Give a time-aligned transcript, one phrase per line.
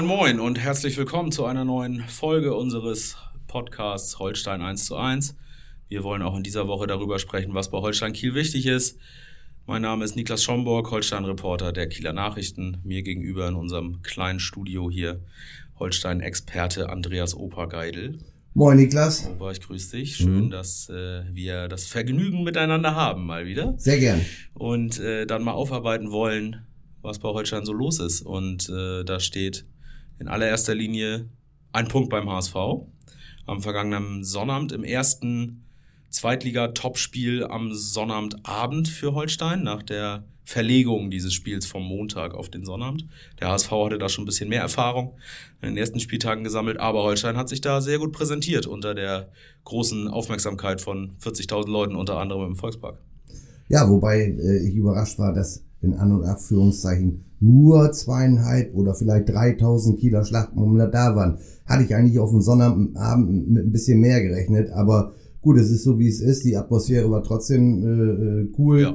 [0.00, 3.16] Moin moin und herzlich willkommen zu einer neuen Folge unseres
[3.48, 5.36] Podcasts Holstein 1 zu 1.
[5.88, 8.98] Wir wollen auch in dieser Woche darüber sprechen, was bei Holstein Kiel wichtig ist.
[9.66, 12.78] Mein Name ist Niklas Schomburg, Holstein-Reporter der Kieler Nachrichten.
[12.82, 15.20] Mir gegenüber in unserem kleinen Studio hier
[15.78, 18.20] Holstein-Experte Andreas Opergeidel.
[18.54, 19.28] Moin Niklas.
[19.28, 20.16] Opa, ich grüße dich.
[20.16, 20.50] Schön, mhm.
[20.50, 23.74] dass äh, wir das Vergnügen miteinander haben mal wieder.
[23.76, 24.24] Sehr gern.
[24.54, 26.64] Und äh, dann mal aufarbeiten wollen,
[27.02, 28.22] was bei Holstein so los ist.
[28.22, 29.66] Und äh, da steht
[30.20, 31.26] in allererster Linie
[31.72, 32.54] ein Punkt beim HSV.
[33.46, 35.64] Am vergangenen Sonnabend im ersten
[36.10, 43.06] Zweitliga-Topspiel am Sonnabendabend für Holstein nach der Verlegung dieses Spiels vom Montag auf den Sonnabend.
[43.40, 45.16] Der HSV hatte da schon ein bisschen mehr Erfahrung
[45.62, 49.28] in den ersten Spieltagen gesammelt, aber Holstein hat sich da sehr gut präsentiert unter der
[49.64, 52.98] großen Aufmerksamkeit von 40.000 Leuten, unter anderem im Volkspark.
[53.68, 59.28] Ja, wobei äh, ich überrascht war, dass in An- und Abführungszeichen nur zweieinhalb oder vielleicht
[59.30, 61.38] 3000 Kilo Schlachtmummler da waren.
[61.66, 62.94] Hatte ich eigentlich auf dem Sonnabend
[63.48, 66.44] mit ein bisschen mehr gerechnet, aber gut, es ist so wie es ist.
[66.44, 68.80] Die Atmosphäre war trotzdem äh, äh cool.
[68.80, 68.94] Ja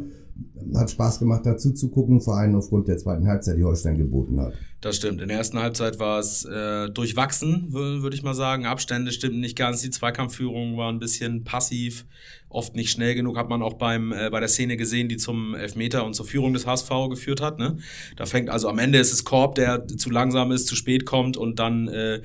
[0.73, 4.39] hat Spaß gemacht, dazu zu gucken, vor allem aufgrund der zweiten Halbzeit, die Holstein geboten
[4.39, 4.53] hat.
[4.81, 5.22] Das stimmt.
[5.22, 8.66] In der ersten Halbzeit war es äh, durchwachsen, würde ich mal sagen.
[8.66, 9.81] Abstände stimmten nicht ganz.
[9.81, 12.06] Die Zweikampfführung war ein bisschen passiv,
[12.50, 13.38] oft nicht schnell genug.
[13.38, 16.53] Hat man auch beim äh, bei der Szene gesehen, die zum Elfmeter und zur Führung
[16.53, 17.58] des HSV geführt hat.
[17.58, 17.78] Ne?
[18.16, 21.38] Da fängt also am Ende ist es Korb, der zu langsam ist, zu spät kommt
[21.38, 22.22] und dann äh,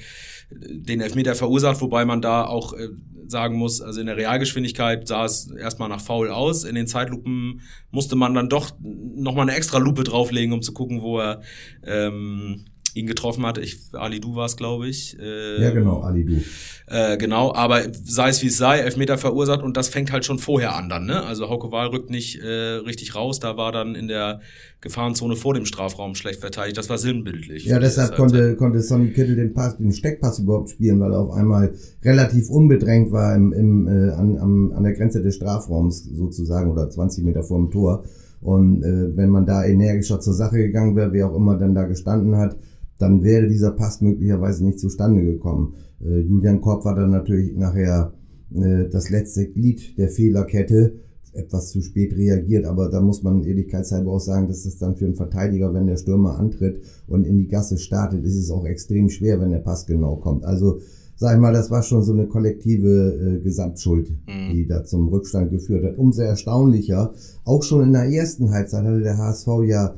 [0.50, 2.88] den Elfmeter verursacht, wobei man da auch äh,
[3.30, 6.64] sagen muss, also in der Realgeschwindigkeit sah es erstmal nach faul aus.
[6.64, 11.02] In den Zeitlupen musste man dann doch nochmal eine extra Lupe drauflegen, um zu gucken,
[11.02, 11.42] wo er
[11.84, 12.64] ähm,
[12.94, 13.58] ihn getroffen hat.
[13.58, 15.18] Ich, Ali Du war es, glaube ich.
[15.18, 16.40] Äh, ja, genau, Ali Du.
[16.86, 20.38] Äh, genau, aber sei es wie es sei, Elfmeter verursacht und das fängt halt schon
[20.38, 21.06] vorher an dann.
[21.06, 21.22] Ne?
[21.22, 24.40] Also Hauke Wahl rückt nicht äh, richtig raus, da war dann in der
[24.80, 26.78] Gefahrenzone vor dem Strafraum schlecht verteidigt.
[26.78, 27.66] Das war sinnbildlich.
[27.66, 31.32] Ja, deshalb konnte, konnte Sonny Kittel den Pass, den Steckpass überhaupt spielen, weil er auf
[31.32, 36.72] einmal relativ unbedrängt war im, im, äh, an, am, an der Grenze des Strafraums sozusagen
[36.72, 38.04] oder 20 Meter vor dem Tor.
[38.40, 41.84] Und äh, wenn man da energischer zur Sache gegangen wäre, wer auch immer dann da
[41.84, 42.56] gestanden hat,
[43.00, 45.74] dann wäre dieser Pass möglicherweise nicht zustande gekommen.
[46.04, 48.12] Äh, Julian Korb war dann natürlich nachher
[48.54, 50.94] äh, das letzte Glied der Fehlerkette,
[51.32, 55.04] etwas zu spät reagiert, aber da muss man ehrlichkeitshalber auch sagen, dass das dann für
[55.04, 59.08] einen Verteidiger, wenn der Stürmer antritt und in die Gasse startet, ist es auch extrem
[59.08, 60.44] schwer, wenn der Pass genau kommt.
[60.44, 60.80] Also
[61.14, 64.54] sag ich mal, das war schon so eine kollektive äh, Gesamtschuld, mhm.
[64.54, 65.98] die da zum Rückstand geführt hat.
[65.98, 67.12] Umso erstaunlicher,
[67.44, 69.94] auch schon in der ersten Halbzeit hatte der HSV ja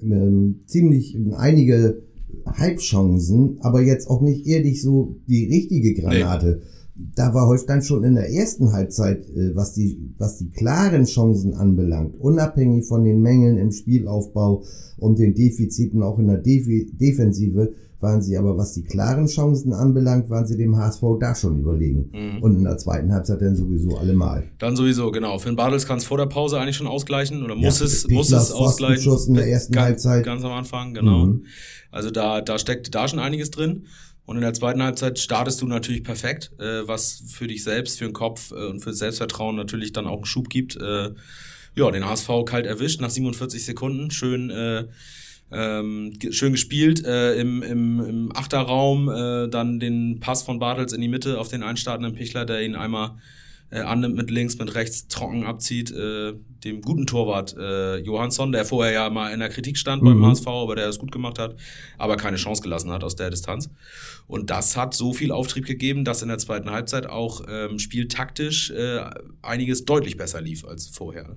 [0.00, 2.02] ähm, ziemlich einige
[2.58, 6.60] Halbchancen, aber jetzt auch nicht ehrlich so die richtige Granate.
[6.60, 6.66] Nee.
[7.14, 11.54] Da war Holstein schon in der ersten Halbzeit, äh, was die, was die klaren Chancen
[11.54, 14.62] anbelangt, unabhängig von den Mängeln im Spielaufbau
[14.96, 16.66] und den Defiziten auch in der Def
[16.98, 21.58] Defensive, waren sie aber, was die klaren Chancen anbelangt, waren sie dem HSV da schon
[21.58, 22.10] überlegen.
[22.12, 22.42] Mhm.
[22.42, 24.44] Und in der zweiten Halbzeit dann sowieso allemal.
[24.58, 25.38] Dann sowieso, genau.
[25.38, 28.30] Finn Bartels kann es vor der Pause eigentlich schon ausgleichen oder muss ja, es, muss
[28.30, 29.16] es ausgleichen.
[29.28, 30.24] in der ersten ganz, Halbzeit.
[30.24, 31.26] Ganz am Anfang, genau.
[31.26, 31.46] Mhm.
[31.90, 33.84] Also da, da steckt da schon einiges drin.
[34.26, 38.04] Und in der zweiten Halbzeit startest du natürlich perfekt, äh, was für dich selbst, für
[38.04, 40.76] den Kopf äh, und für das Selbstvertrauen natürlich dann auch einen Schub gibt.
[40.76, 41.10] Äh,
[41.76, 44.10] ja, den HSV kalt erwischt nach 47 Sekunden.
[44.10, 44.86] Schön äh,
[45.52, 51.00] ähm, schön gespielt äh, im, im, im Achterraum, äh, dann den Pass von Bartels in
[51.00, 53.16] die Mitte auf den einstartenden Pichler, der ihn einmal
[53.70, 58.64] äh, annimmt mit links, mit rechts trocken abzieht, äh, dem guten Torwart äh, Johansson, der
[58.64, 60.20] vorher ja mal in der Kritik stand mhm.
[60.20, 61.56] beim HSV, aber der es gut gemacht hat,
[61.98, 63.70] aber keine Chance gelassen hat aus der Distanz.
[64.26, 68.70] Und das hat so viel Auftrieb gegeben, dass in der zweiten Halbzeit auch ähm, spieltaktisch
[68.70, 69.00] äh,
[69.42, 71.36] einiges deutlich besser lief als vorher.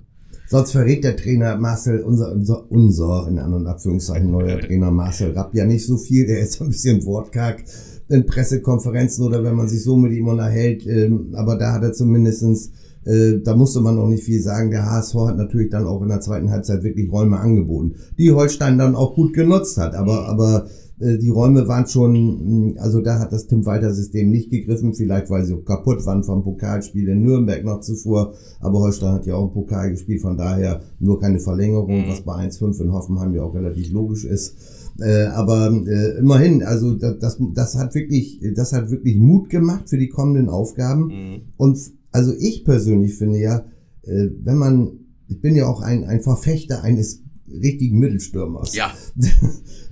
[0.50, 5.54] Sonst verrät der Trainer Marcel, unser, unser, unser, in anderen Abführungszeichen, neuer Trainer Marcel Rapp
[5.54, 6.26] ja nicht so viel.
[6.26, 7.62] Der ist ein bisschen wortkarg
[8.08, 10.84] in Pressekonferenzen oder wenn man sich so mit ihm unterhält.
[10.88, 12.72] Ähm, aber da hat er zumindestens
[13.04, 14.72] äh, da musste man noch nicht viel sagen.
[14.72, 18.76] Der HSV hat natürlich dann auch in der zweiten Halbzeit wirklich Räume angeboten, die Holstein
[18.76, 19.94] dann auch gut genutzt hat.
[19.94, 20.70] Aber, aber äh,
[21.00, 25.30] die Räume waren schon, hm, also da hat das Tim Walter System nicht gegriffen, vielleicht
[25.30, 29.48] weil sie kaputt waren vom Pokalspiel in Nürnberg noch zuvor, aber Holstein hat ja auch
[29.48, 32.08] ein Pokal gespielt, von daher nur keine Verlängerung, mhm.
[32.08, 34.56] was bei 1-5 in Hoffenheim ja auch relativ logisch ist.
[35.00, 39.88] Äh, aber äh, immerhin, also das, das, das hat wirklich, das hat wirklich Mut gemacht
[39.88, 41.06] für die kommenden Aufgaben.
[41.06, 41.40] Mhm.
[41.56, 41.78] Und
[42.12, 43.64] also ich persönlich finde ja,
[44.02, 44.90] äh, wenn man,
[45.28, 48.74] ich bin ja auch ein, ein Verfechter eines richtigen Mittelstürmers.
[48.74, 48.92] Ja.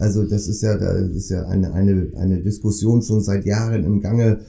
[0.00, 4.00] Also das ist ja, das ist ja eine, eine, eine Diskussion schon seit Jahren im
[4.00, 4.42] Gange.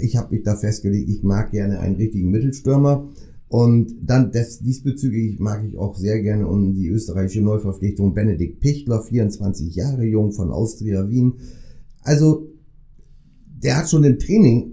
[0.00, 3.06] Ich habe mich da festgelegt, ich mag gerne einen richtigen Mittelstürmer.
[3.48, 9.02] Und dann des, diesbezüglich mag ich auch sehr gerne um die österreichische Neuverpflichtung Benedikt Pichtler,
[9.02, 11.34] 24 Jahre jung von Austria Wien.
[12.02, 12.48] Also
[13.62, 14.72] der hat schon im Training,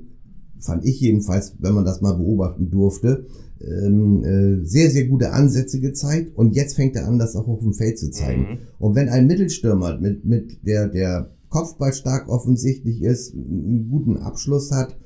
[0.59, 3.27] fand ich jedenfalls, wenn man das mal beobachten durfte,
[3.61, 7.59] ähm, äh, sehr, sehr gute Ansätze gezeigt und jetzt fängt er an, das auch auf
[7.59, 8.41] dem Feld zu zeigen.
[8.41, 8.57] Mhm.
[8.79, 14.71] Und wenn ein Mittelstürmer mit, mit der, der Kopfball stark offensichtlich ist, einen guten Abschluss
[14.71, 14.97] hat,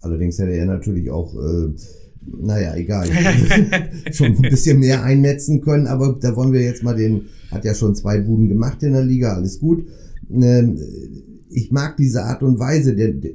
[0.00, 1.74] allerdings hätte er natürlich auch äh,
[2.26, 3.06] naja, egal.
[4.12, 7.74] schon ein bisschen mehr einnetzen können, aber da wollen wir jetzt mal den, hat ja
[7.74, 9.86] schon zwei Buden gemacht in der Liga, alles gut.
[10.30, 10.78] Ähm,
[11.48, 13.32] ich mag diese Art und Weise, der, der,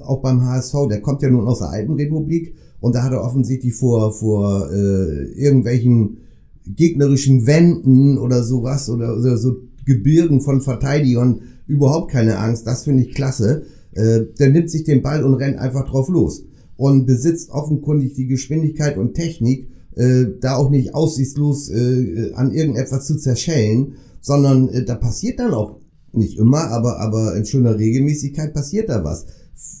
[0.00, 3.72] auch beim HSV, der kommt ja nun aus der Alpenrepublik und da hat er offensichtlich
[3.72, 6.18] vor, vor äh, irgendwelchen
[6.66, 12.66] gegnerischen Wänden oder sowas oder, oder so Gebirgen von Verteidigern überhaupt keine Angst.
[12.66, 13.62] Das finde ich klasse.
[13.92, 16.44] Äh, der nimmt sich den Ball und rennt einfach drauf los
[16.76, 23.06] und besitzt offenkundig die Geschwindigkeit und Technik, äh, da auch nicht aussichtslos äh, an irgendetwas
[23.06, 25.80] zu zerschellen, sondern äh, da passiert dann auch
[26.12, 29.24] nicht immer, aber, aber in schöner Regelmäßigkeit passiert da was.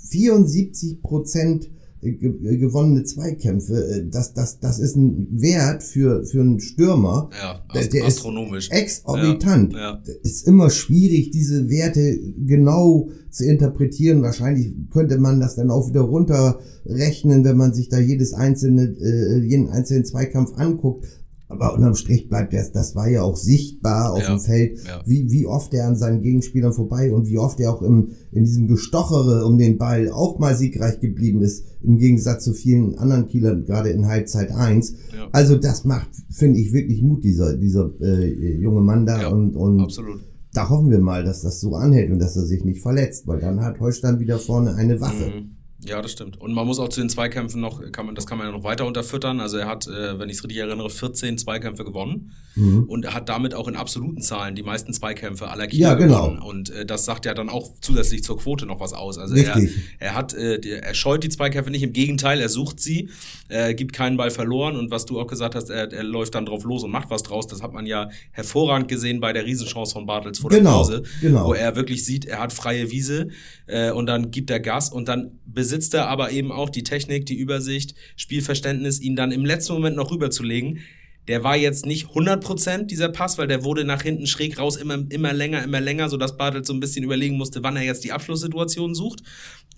[0.08, 1.68] 74 Prozent
[2.12, 7.30] gewonnene Zweikämpfe, äh, das, das, das ist ein Wert für, für einen Stürmer.
[7.40, 8.70] Ja, ast der, astronomisch.
[8.70, 9.72] exorbitant.
[9.72, 10.02] Ja, ja.
[10.22, 14.22] Ist immer schwierig, diese Werte genau zu interpretieren.
[14.22, 19.40] Wahrscheinlich könnte man das dann auch wieder runterrechnen, wenn man sich da jedes einzelne, äh,
[19.40, 21.06] jeden einzelnen Zweikampf anguckt.
[21.46, 25.02] Aber unterm Strich bleibt das, das war ja auch sichtbar auf ja, dem Feld, ja.
[25.04, 28.44] wie, wie oft er an seinen Gegenspielern vorbei und wie oft er auch im, in
[28.44, 33.26] diesem Gestochere um den Ball auch mal siegreich geblieben ist, im Gegensatz zu vielen anderen
[33.26, 34.94] Kielern, gerade in Halbzeit eins.
[35.14, 35.28] Ja.
[35.32, 39.28] Also das macht, finde ich, wirklich Mut, dieser, dieser äh, junge Mann da.
[39.28, 40.20] und, und absolut.
[40.54, 43.40] da hoffen wir mal, dass das so anhält und dass er sich nicht verletzt, weil
[43.40, 45.26] dann hat Holstein wieder vorne eine Waffe.
[45.26, 45.56] Mhm.
[45.86, 46.40] Ja, das stimmt.
[46.40, 48.64] Und man muss auch zu den Zweikämpfen noch, kann man, das kann man ja noch
[48.64, 49.40] weiter unterfüttern.
[49.40, 52.32] Also er hat, äh, wenn ich es richtig erinnere, 14 Zweikämpfe gewonnen.
[52.56, 52.84] Mhm.
[52.84, 56.22] Und hat damit auch in absoluten Zahlen die meisten Zweikämpfe aller Kieler ja, genau.
[56.22, 56.38] gewonnen.
[56.38, 59.18] Und äh, das sagt ja dann auch zusätzlich zur Quote noch was aus.
[59.18, 59.60] Also er,
[59.98, 63.10] er hat, äh, er scheut die Zweikämpfe nicht, im Gegenteil, er sucht sie,
[63.48, 64.76] er gibt keinen Ball verloren.
[64.76, 67.22] Und was du auch gesagt hast, er, er läuft dann drauf los und macht was
[67.22, 67.46] draus.
[67.46, 71.02] Das hat man ja hervorragend gesehen bei der Riesenchance von Bartels vor genau, der Pause.
[71.20, 71.48] Genau.
[71.48, 73.28] Wo er wirklich sieht, er hat freie Wiese
[73.66, 77.26] äh, und dann gibt er Gas und dann besitzt er aber eben auch die Technik,
[77.26, 80.80] die Übersicht, Spielverständnis, ihn dann im letzten Moment noch rüberzulegen.
[81.26, 85.04] Der war jetzt nicht 100% dieser Pass, weil der wurde nach hinten schräg raus immer,
[85.08, 88.12] immer länger, immer länger, sodass Bartelt so ein bisschen überlegen musste, wann er jetzt die
[88.12, 89.22] Abschlusssituation sucht.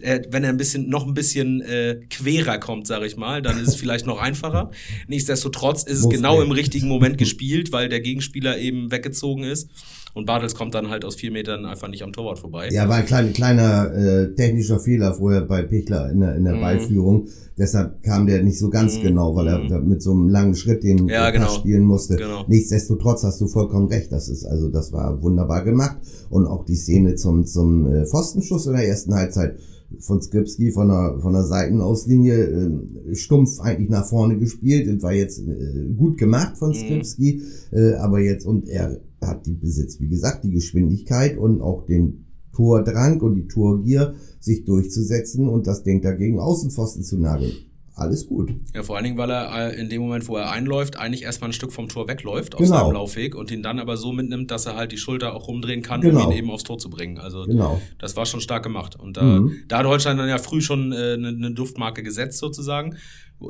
[0.01, 3.59] Äh, wenn er ein bisschen, noch ein bisschen äh, querer kommt, sage ich mal, dann
[3.61, 4.73] ist es vielleicht noch einfacher.
[5.07, 9.71] Nichtsdestotrotz ist es genau im richtigen Moment gespielt, weil der Gegenspieler eben weggezogen ist.
[10.17, 12.71] Und Bartels kommt dann halt aus vier Metern einfach nicht am Torwart vorbei.
[12.73, 16.55] Ja, war ein kleiner, kleiner äh, technischer Fehler vorher bei Pichler in der, in der
[16.55, 16.61] mm.
[16.63, 17.29] Ballführung.
[17.59, 19.03] Deshalb kam der nicht so ganz mm.
[19.03, 19.87] genau, weil er mm.
[19.87, 21.51] mit so einem langen Schritt den ja, genau.
[21.51, 22.17] spielen musste.
[22.17, 22.47] Genau.
[22.49, 24.11] Nichtsdestotrotz hast du vollkommen recht.
[24.11, 25.99] Das ist also, das war wunderbar gemacht.
[26.31, 29.59] Und auch die Szene zum, zum äh, Pfostenschuss in der ersten Halbzeit
[30.01, 35.03] von Skripski von der, von der Seitenauslinie äh, stumpf eigentlich nach vorne gespielt.
[35.03, 36.75] war jetzt äh, gut gemacht von mhm.
[36.75, 37.79] Skripski, mhm.
[37.79, 42.27] äh, aber jetzt und er hat die Besitz, wie gesagt, die Geschwindigkeit und auch den
[42.53, 47.53] Tordrang und die Torgier, sich durchzusetzen und das Ding dagegen Außenpfosten zu nageln
[47.97, 48.51] alles gut.
[48.75, 51.49] Ja, vor allen Dingen, weil er äh, in dem Moment, wo er einläuft, eigentlich erstmal
[51.49, 52.81] ein Stück vom Tor wegläuft auf genau.
[52.81, 55.81] seinem Laufweg und ihn dann aber so mitnimmt, dass er halt die Schulter auch rumdrehen
[55.81, 56.27] kann, genau.
[56.27, 57.17] um ihn eben aufs Tor zu bringen.
[57.19, 57.81] Also genau.
[57.99, 59.01] das war schon stark gemacht.
[59.01, 59.63] Und da, mhm.
[59.67, 62.97] da hat Holstein dann ja früh schon äh, eine, eine Duftmarke gesetzt sozusagen.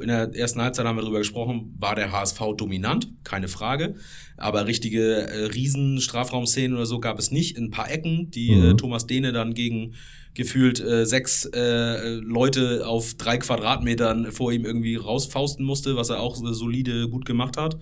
[0.00, 3.96] In der ersten Halbzeit haben wir darüber gesprochen, war der HSV dominant, keine Frage.
[4.36, 7.56] Aber richtige äh, Riesen-Strafraumszenen oder so gab es nicht.
[7.56, 8.64] In ein paar Ecken, die mhm.
[8.64, 9.94] äh, Thomas Dehne dann gegen
[10.36, 16.20] gefühlt äh, sechs äh, Leute auf drei Quadratmetern vor ihm irgendwie rausfausten musste, was er
[16.20, 17.78] auch solide gut gemacht hat.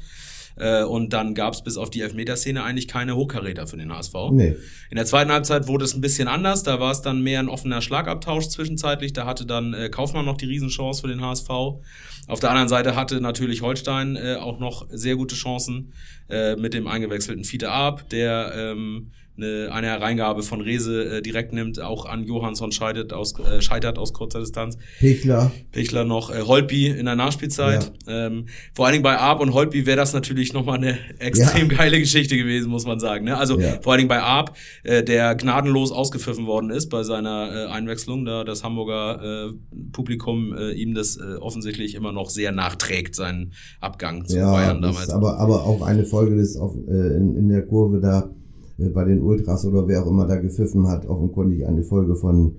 [0.56, 4.14] Äh, und dann gab es bis auf die Elfmeterszene eigentlich keine Hochkaräter für den HSV.
[4.30, 4.56] Nee.
[4.90, 6.62] In der zweiten Halbzeit wurde es ein bisschen anders.
[6.62, 9.12] Da war es dann mehr ein offener Schlagabtausch zwischenzeitlich.
[9.12, 11.48] Da hatte dann äh, Kaufmann noch die Riesenchance für den HSV.
[11.48, 15.92] Auf der anderen Seite hatte natürlich Holstein äh, auch noch sehr gute Chancen
[16.30, 21.52] äh, mit dem eingewechselten Fiete Ab, der ähm, eine, eine Hereingabe von Rese äh, direkt
[21.52, 24.76] nimmt, auch an Johansson scheitert aus, äh, scheitert aus kurzer Distanz.
[24.98, 25.50] Pichler.
[25.72, 27.92] Pichler noch, äh, Holpi in der Nachspielzeit.
[28.06, 28.26] Ja.
[28.26, 31.78] Ähm, vor allen Dingen bei Arp und Holpi wäre das natürlich nochmal eine extrem ja.
[31.78, 33.24] geile Geschichte gewesen, muss man sagen.
[33.24, 33.36] Ne?
[33.36, 33.80] Also ja.
[33.82, 38.24] vor allen Dingen bei Arp, äh, der gnadenlos ausgepfiffen worden ist bei seiner äh, Einwechslung,
[38.24, 39.52] da das Hamburger äh,
[39.92, 45.10] Publikum äh, ihm das äh, offensichtlich immer noch sehr nachträgt, seinen Abgang zu Bayern damals.
[45.10, 48.30] Aber, aber auch eine Folge des auf, äh, in, in der Kurve da
[48.76, 52.56] bei den Ultras oder wer auch immer da gepfiffen hat, offenkundig eine Folge von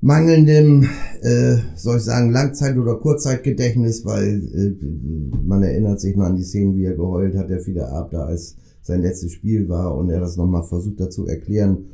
[0.00, 0.86] mangelndem,
[1.22, 6.44] äh, soll ich sagen, Langzeit- oder Kurzzeitgedächtnis, weil äh, man erinnert sich noch an die
[6.44, 10.10] Szenen, wie er geheult hat, der viele Ab da als sein letztes Spiel war und
[10.10, 11.86] er das nochmal versucht dazu erklären.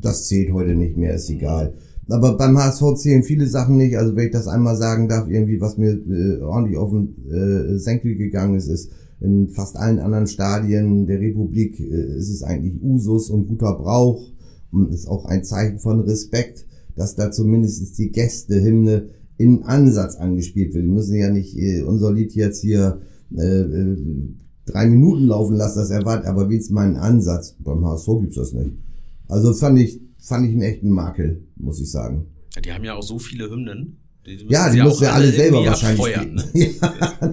[0.00, 1.74] Das zählt heute nicht mehr, ist egal.
[2.08, 3.96] Aber beim HSV zählen viele Sachen nicht.
[3.98, 7.78] Also wenn ich das einmal sagen darf, irgendwie was mir äh, ordentlich auf den äh,
[7.78, 8.90] Senkel gegangen ist, ist
[9.24, 14.20] in fast allen anderen Stadien der Republik äh, ist es eigentlich Usus und guter Brauch
[14.70, 16.66] und ist auch ein Zeichen von Respekt,
[16.96, 20.84] dass da zumindest die Gästehymne in Ansatz angespielt wird.
[20.84, 23.00] Die müssen ja nicht äh, unser Lied jetzt hier
[23.36, 23.96] äh, äh,
[24.66, 27.56] drei Minuten laufen lassen, das erwartet, aber wie ist mein Ansatz?
[27.58, 28.72] Beim HSV gibt's das nicht.
[29.28, 32.26] Also fand ich, fand ich einen echten Makel, muss ich sagen.
[32.64, 34.03] Die haben ja auch so viele Hymnen.
[34.26, 36.16] Die ja, die müssen ja alle selber wahrscheinlich.
[36.16, 36.44] Ne?
[36.80, 37.32] ja,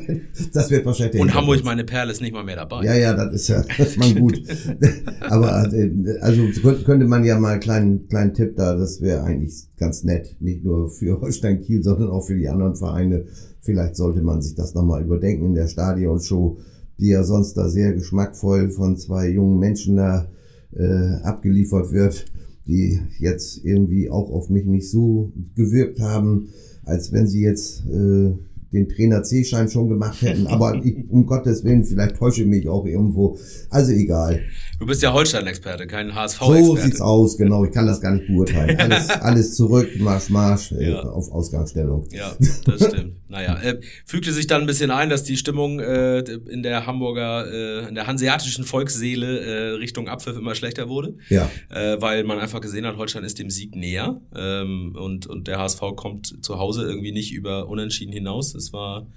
[0.51, 1.21] das wird wahrscheinlich.
[1.21, 2.83] Und Hamburg, meine Perle, ist nicht mal mehr dabei.
[2.83, 4.41] Ja, ja, das ist ja, das ist man gut.
[5.21, 6.43] Aber äh, also
[6.83, 10.35] könnte man ja mal einen kleinen, kleinen Tipp da, das wäre eigentlich ganz nett.
[10.41, 13.23] Nicht nur für Holstein Kiel, sondern auch für die anderen Vereine.
[13.61, 16.57] Vielleicht sollte man sich das nochmal überdenken in der Stadionshow,
[16.99, 20.27] die ja sonst da sehr geschmackvoll von zwei jungen Menschen da
[20.75, 22.25] äh, abgeliefert wird,
[22.67, 26.49] die jetzt irgendwie auch auf mich nicht so gewirkt haben
[26.85, 28.33] als wenn sie jetzt äh,
[28.73, 30.47] den Trainer C-Schein schon gemacht hätten.
[30.47, 33.37] Aber ich, um Gottes Willen, vielleicht täusche ich mich auch irgendwo.
[33.69, 34.41] Also egal.
[34.79, 36.65] Du bist ja Holstein-Experte, kein HSV-Experte.
[36.65, 37.63] So sieht's aus, genau.
[37.65, 38.79] Ich kann das gar nicht beurteilen.
[38.79, 41.01] Alles, alles zurück, Marsch, Marsch, äh, ja.
[41.01, 42.07] auf Ausgangsstellung.
[42.11, 42.35] Ja,
[42.65, 43.15] das stimmt.
[43.27, 47.45] naja, äh, fügte sich dann ein bisschen ein, dass die Stimmung äh, in der Hamburger,
[47.51, 51.15] äh, in der hanseatischen Volksseele äh, Richtung Abpfiff immer schlechter wurde.
[51.29, 51.49] Ja.
[51.69, 55.59] Äh, weil man einfach gesehen hat, Holstein ist dem Sieg näher ähm, und, und der
[55.59, 58.55] HSV kommt zu Hause irgendwie nicht über Unentschieden hinaus.
[58.61, 59.07] Es war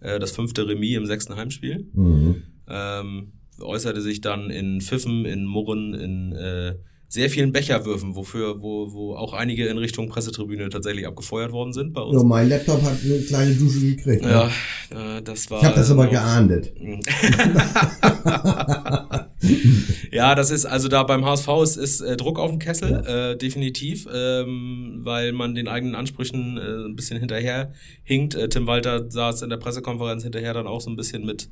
[0.00, 1.88] äh, das fünfte Remis im sechsten Heimspiel.
[1.92, 2.42] Mhm.
[2.68, 6.74] Ähm, äußerte sich dann in Pfiffen, in Murren, in äh,
[7.08, 11.92] sehr vielen Becherwürfen, wofür, wo, wo auch einige in Richtung Pressetribüne tatsächlich abgefeuert worden sind
[11.92, 12.16] bei uns.
[12.16, 14.22] Ja, mein Laptop hat eine kleine Dusche gekriegt.
[14.22, 14.30] Ne?
[14.30, 15.58] Ja, äh, das war.
[15.58, 16.72] Ich habe das aber geahndet.
[20.12, 23.36] ja, das ist also da beim HSV ist, ist äh, Druck auf dem Kessel, äh,
[23.36, 28.34] definitiv, ähm, weil man den eigenen Ansprüchen äh, ein bisschen hinterher hinkt.
[28.34, 31.48] Äh, Tim Walter saß in der Pressekonferenz hinterher dann auch so ein bisschen mit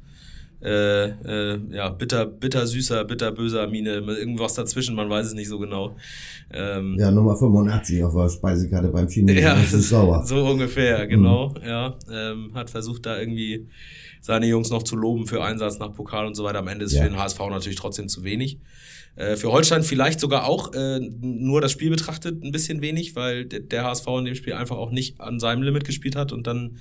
[0.61, 5.49] äh, äh, ja, bitter, bitter süßer, bitter böser Mine, irgendwas dazwischen, man weiß es nicht
[5.49, 5.97] so genau.
[6.53, 9.41] Ähm, ja, Nummer 85 auf der Speisekarte beim Chinesen.
[9.41, 10.25] Ja, das ist sauer.
[10.27, 11.65] so ungefähr, genau, mhm.
[11.65, 11.97] ja.
[12.13, 13.69] Ähm, hat versucht da irgendwie
[14.21, 16.59] seine Jungs noch zu loben für Einsatz nach Pokal und so weiter.
[16.59, 17.03] Am Ende ist ja.
[17.03, 18.59] für den HSV natürlich trotzdem zu wenig.
[19.17, 23.47] Äh, für Holstein vielleicht sogar auch äh, nur das Spiel betrachtet ein bisschen wenig, weil
[23.47, 26.79] der HSV in dem Spiel einfach auch nicht an seinem Limit gespielt hat und dann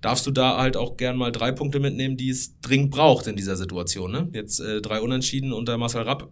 [0.00, 3.36] darfst du da halt auch gern mal drei Punkte mitnehmen, die es dringend braucht in
[3.36, 4.12] dieser Situation.
[4.12, 4.28] Ne?
[4.32, 6.30] Jetzt äh, drei Unentschieden unter Marcel Rapp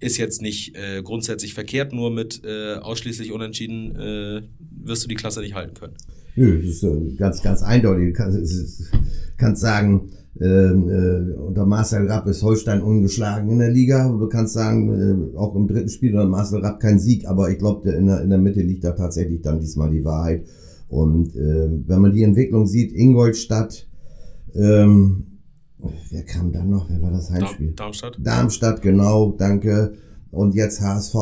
[0.00, 5.14] ist jetzt nicht äh, grundsätzlich verkehrt, nur mit äh, ausschließlich Unentschieden äh, wirst du die
[5.14, 5.96] Klasse nicht halten können.
[6.36, 8.08] Nö, das ist äh, ganz, ganz eindeutig.
[8.08, 8.92] Du kannst,
[9.36, 10.10] kannst sagen,
[10.40, 14.08] äh, äh, unter Marcel Rapp ist Holstein ungeschlagen in der Liga.
[14.08, 17.58] Du kannst sagen, äh, auch im dritten Spiel unter Marcel Rapp kein Sieg, aber ich
[17.58, 20.46] glaube, in der, in der Mitte liegt da tatsächlich dann diesmal die Wahrheit.
[20.88, 23.88] Und äh, wenn man die Entwicklung sieht, Ingolstadt,
[24.54, 25.38] ähm,
[26.10, 26.88] wer kam dann noch?
[26.88, 27.72] Wer war das Heimspiel?
[27.72, 28.18] Darmstadt.
[28.22, 29.94] Darmstadt, genau, danke.
[30.30, 31.14] Und jetzt HSV.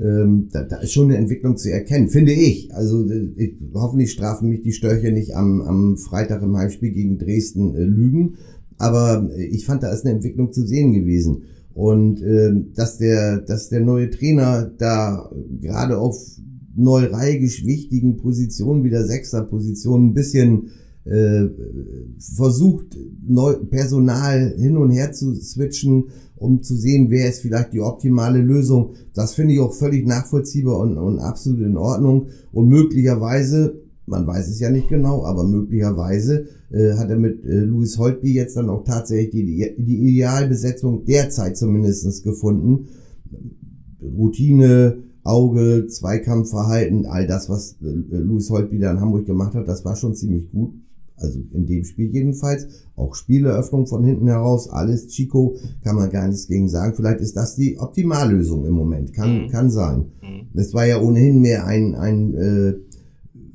[0.00, 2.74] Ähm, da, da ist schon eine Entwicklung zu erkennen, finde ich.
[2.74, 7.74] Also ich, hoffentlich strafen mich die Störche nicht am, am Freitag im Heimspiel gegen Dresden
[7.74, 8.34] äh, Lügen.
[8.76, 11.44] Aber ich fand, da ist eine Entwicklung zu sehen gewesen.
[11.74, 16.16] Und äh, dass der, dass der neue Trainer da gerade auf
[16.76, 20.70] neuralgisch wichtigen Positionen wie der Sechser-Position ein bisschen
[21.04, 21.48] äh,
[22.18, 22.96] versucht,
[23.26, 26.04] neu, Personal hin und her zu switchen,
[26.36, 28.94] um zu sehen, wer ist vielleicht die optimale Lösung.
[29.14, 32.28] Das finde ich auch völlig nachvollziehbar und, und absolut in Ordnung.
[32.52, 37.60] Und möglicherweise, man weiß es ja nicht genau, aber möglicherweise äh, hat er mit äh,
[37.60, 42.88] Louis Holtby jetzt dann auch tatsächlich die, die Idealbesetzung derzeit zumindestens gefunden.
[44.02, 49.84] Routine, Auge, Zweikampfverhalten, all das, was äh, Louis Holt wieder in Hamburg gemacht hat, das
[49.84, 50.74] war schon ziemlich gut.
[51.16, 52.66] Also in dem Spiel jedenfalls.
[52.96, 56.94] Auch Spieleröffnung von hinten heraus, alles Chico, kann man gar nichts gegen sagen.
[56.96, 59.12] Vielleicht ist das die Optimallösung im Moment.
[59.12, 59.48] Kann, mhm.
[59.48, 60.06] kann sein.
[60.22, 60.48] Mhm.
[60.58, 62.74] Es war ja ohnehin mehr ein, ein äh,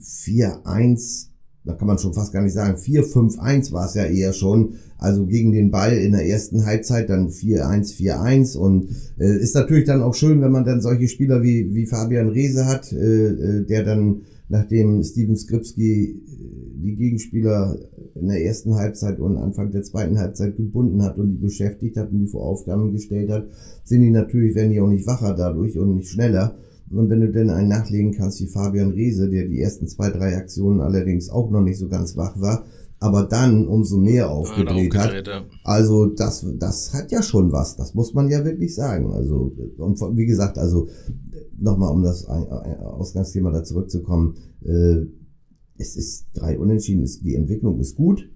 [0.01, 1.27] 4-1,
[1.65, 4.75] da kann man schon fast gar nicht sagen, 4-5-1 war es ja eher schon.
[4.97, 9.85] Also gegen den Ball in der ersten Halbzeit dann 4-1, 4-1 und äh, ist natürlich
[9.85, 13.65] dann auch schön, wenn man dann solche Spieler wie, wie Fabian Reese hat, äh, äh,
[13.65, 16.21] der dann nachdem Steven Skripski
[16.81, 17.77] die Gegenspieler
[18.15, 22.11] in der ersten Halbzeit und Anfang der zweiten Halbzeit gebunden hat und die beschäftigt hat
[22.11, 23.47] und die vor Aufgaben gestellt hat,
[23.83, 26.55] sind die natürlich, werden die auch nicht wacher dadurch und nicht schneller.
[26.91, 30.35] Und wenn du denn einen nachlegen kannst wie Fabian Reese, der die ersten zwei, drei
[30.35, 32.65] Aktionen allerdings auch noch nicht so ganz wach war,
[32.99, 35.27] aber dann umso mehr aufgedreht, ja, hat.
[35.27, 35.45] Ja.
[35.63, 37.77] Also das, das hat ja schon was.
[37.77, 39.13] Das muss man ja wirklich sagen.
[39.13, 40.87] Also und wie gesagt, also
[41.57, 44.35] nochmal um das Ausgangsthema da zurückzukommen.
[44.65, 45.05] Äh,
[45.79, 47.09] es ist drei Unentschieden.
[47.23, 48.29] Die Entwicklung ist gut.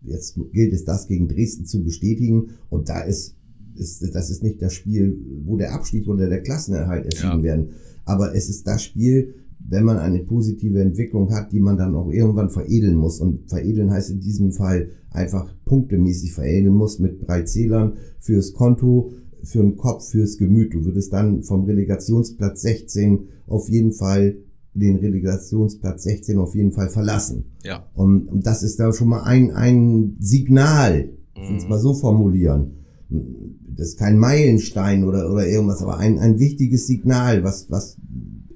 [0.00, 2.50] Jetzt gilt es, das gegen Dresden zu bestätigen.
[2.70, 3.36] Und da ist,
[3.76, 7.42] ist das ist nicht das Spiel, wo der Abstieg oder der Klassenerhalt entschieden ja.
[7.42, 7.68] werden.
[8.04, 9.34] Aber es ist das Spiel,
[9.68, 13.20] wenn man eine positive Entwicklung hat, die man dann auch irgendwann veredeln muss.
[13.20, 19.12] Und veredeln heißt in diesem Fall einfach punktemäßig veredeln muss mit drei Zählern fürs Konto,
[19.42, 20.72] für den Kopf, fürs Gemüt.
[20.74, 24.36] Du würdest dann vom Relegationsplatz 16 auf jeden Fall
[24.74, 27.44] den Relegationsplatz 16 auf jeden Fall verlassen.
[27.62, 27.86] Ja.
[27.94, 31.54] Und, und das ist da schon mal ein, ein Signal, mhm.
[31.54, 32.72] uns mal so formulieren.
[33.08, 37.98] Das ist kein Meilenstein oder, oder irgendwas, aber ein, ein wichtiges Signal, was, was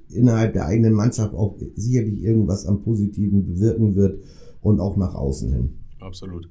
[0.09, 4.23] innerhalb der eigenen Mannschaft auch sicherlich irgendwas am Positiven bewirken wird
[4.61, 5.69] und auch nach außen hin.
[5.99, 6.49] Absolut.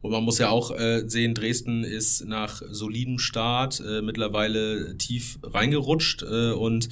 [0.00, 5.40] Und man muss ja auch äh, sehen, Dresden ist nach solidem Start äh, mittlerweile tief
[5.42, 6.88] reingerutscht äh, und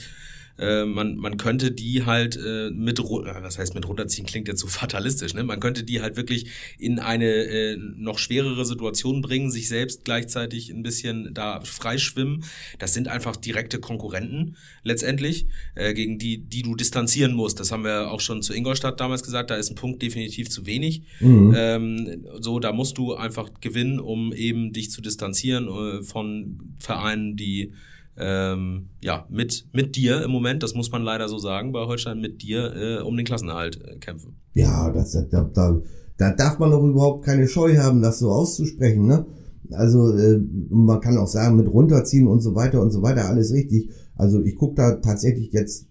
[0.58, 4.60] äh, man, man könnte die halt äh, mit, äh, was heißt mit runterziehen, klingt jetzt
[4.60, 5.44] so fatalistisch, ne?
[5.44, 6.46] Man könnte die halt wirklich
[6.78, 12.44] in eine äh, noch schwerere Situation bringen, sich selbst gleichzeitig ein bisschen da freischwimmen.
[12.78, 17.60] Das sind einfach direkte Konkurrenten letztendlich, äh, gegen die, die du distanzieren musst.
[17.60, 20.66] Das haben wir auch schon zu Ingolstadt damals gesagt, da ist ein Punkt definitiv zu
[20.66, 21.02] wenig.
[21.20, 21.54] Mhm.
[21.56, 27.36] Ähm, so, da musst du einfach gewinnen, um eben dich zu distanzieren äh, von Vereinen,
[27.36, 27.72] die
[28.18, 32.20] ähm, ja, mit, mit dir im Moment, das muss man leider so sagen, bei Holstein
[32.20, 34.36] mit dir äh, um den Klassenerhalt äh, kämpfen.
[34.54, 35.80] Ja, das, da, da,
[36.16, 39.26] da darf man doch überhaupt keine Scheu haben, das so auszusprechen, ne?
[39.72, 43.52] Also äh, man kann auch sagen, mit runterziehen und so weiter und so weiter, alles
[43.52, 43.90] richtig.
[44.14, 45.88] Also ich gucke da tatsächlich jetzt,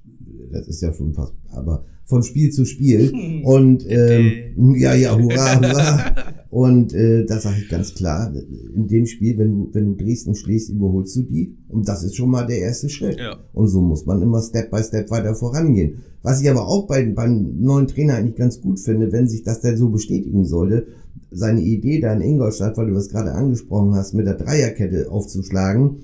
[0.56, 3.41] das ist ja schon fast, aber von Spiel zu Spiel.
[3.44, 6.15] Und ähm, ja, ja, hurra, hurra.
[6.50, 8.32] Und äh, da sage ich ganz klar,
[8.74, 11.58] in dem Spiel, wenn du, wenn du Dresden schlägst, überholst du die.
[11.68, 13.20] Und das ist schon mal der erste Schritt.
[13.20, 13.38] Ja.
[13.52, 15.98] Und so muss man immer Step by Step weiter vorangehen.
[16.22, 19.62] Was ich aber auch bei, beim neuen Trainer eigentlich ganz gut finde, wenn sich das
[19.62, 20.88] denn so bestätigen sollte,
[21.32, 25.98] seine Idee da in Ingolstadt, weil du das gerade angesprochen hast, mit der Dreierkette aufzuschlagen,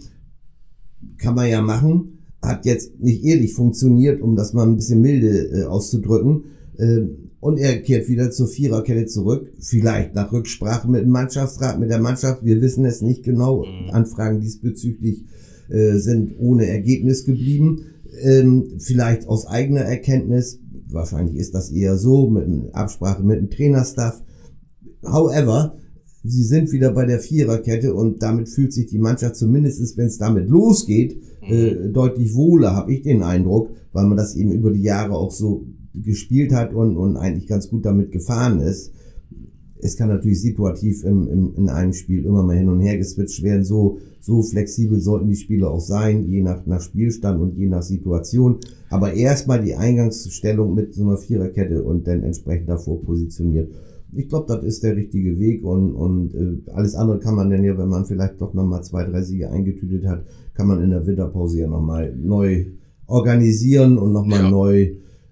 [1.18, 2.21] kann man ja machen.
[2.42, 6.46] Hat jetzt nicht ehrlich funktioniert, um das mal ein bisschen milde äh, auszudrücken.
[6.78, 7.02] Äh,
[7.40, 9.52] und er kehrt wieder zur Viererkette zurück.
[9.60, 12.46] Vielleicht nach Rücksprache mit dem Mannschaftsrat, mit der Mannschaft.
[12.46, 13.66] Wir wissen es nicht genau.
[13.66, 13.90] Mhm.
[13.90, 15.26] Anfragen diesbezüglich
[15.70, 17.86] äh, sind ohne Ergebnis geblieben.
[18.22, 20.60] Ähm, vielleicht aus eigener Erkenntnis.
[20.90, 24.22] Wahrscheinlich ist das eher so, mit Absprache mit dem Trainerstaff.
[25.04, 25.78] However,
[26.24, 30.18] sie sind wieder bei der Viererkette und damit fühlt sich die Mannschaft zumindest, wenn es
[30.18, 31.94] damit losgeht, äh, mhm.
[31.94, 35.66] deutlich wohler, habe ich den Eindruck, weil man das eben über die Jahre auch so
[35.94, 38.92] gespielt hat und, und eigentlich ganz gut damit gefahren ist.
[39.84, 43.42] Es kann natürlich situativ im, im, in einem Spiel immer mal hin und her geswitcht
[43.42, 43.64] werden.
[43.64, 47.82] So, so flexibel sollten die Spiele auch sein, je nach, nach Spielstand und je nach
[47.82, 48.58] Situation.
[48.90, 53.72] Aber erstmal die Eingangsstellung mit so einer Viererkette und dann entsprechend davor positioniert.
[54.14, 57.64] Ich glaube, das ist der richtige Weg und, und äh, alles andere kann man dann
[57.64, 61.06] ja, wenn man vielleicht doch nochmal zwei, drei Siege eingetütet hat, kann man in der
[61.06, 62.66] Winterpause ja nochmal neu
[63.08, 64.50] organisieren und nochmal ja.
[64.50, 64.82] neu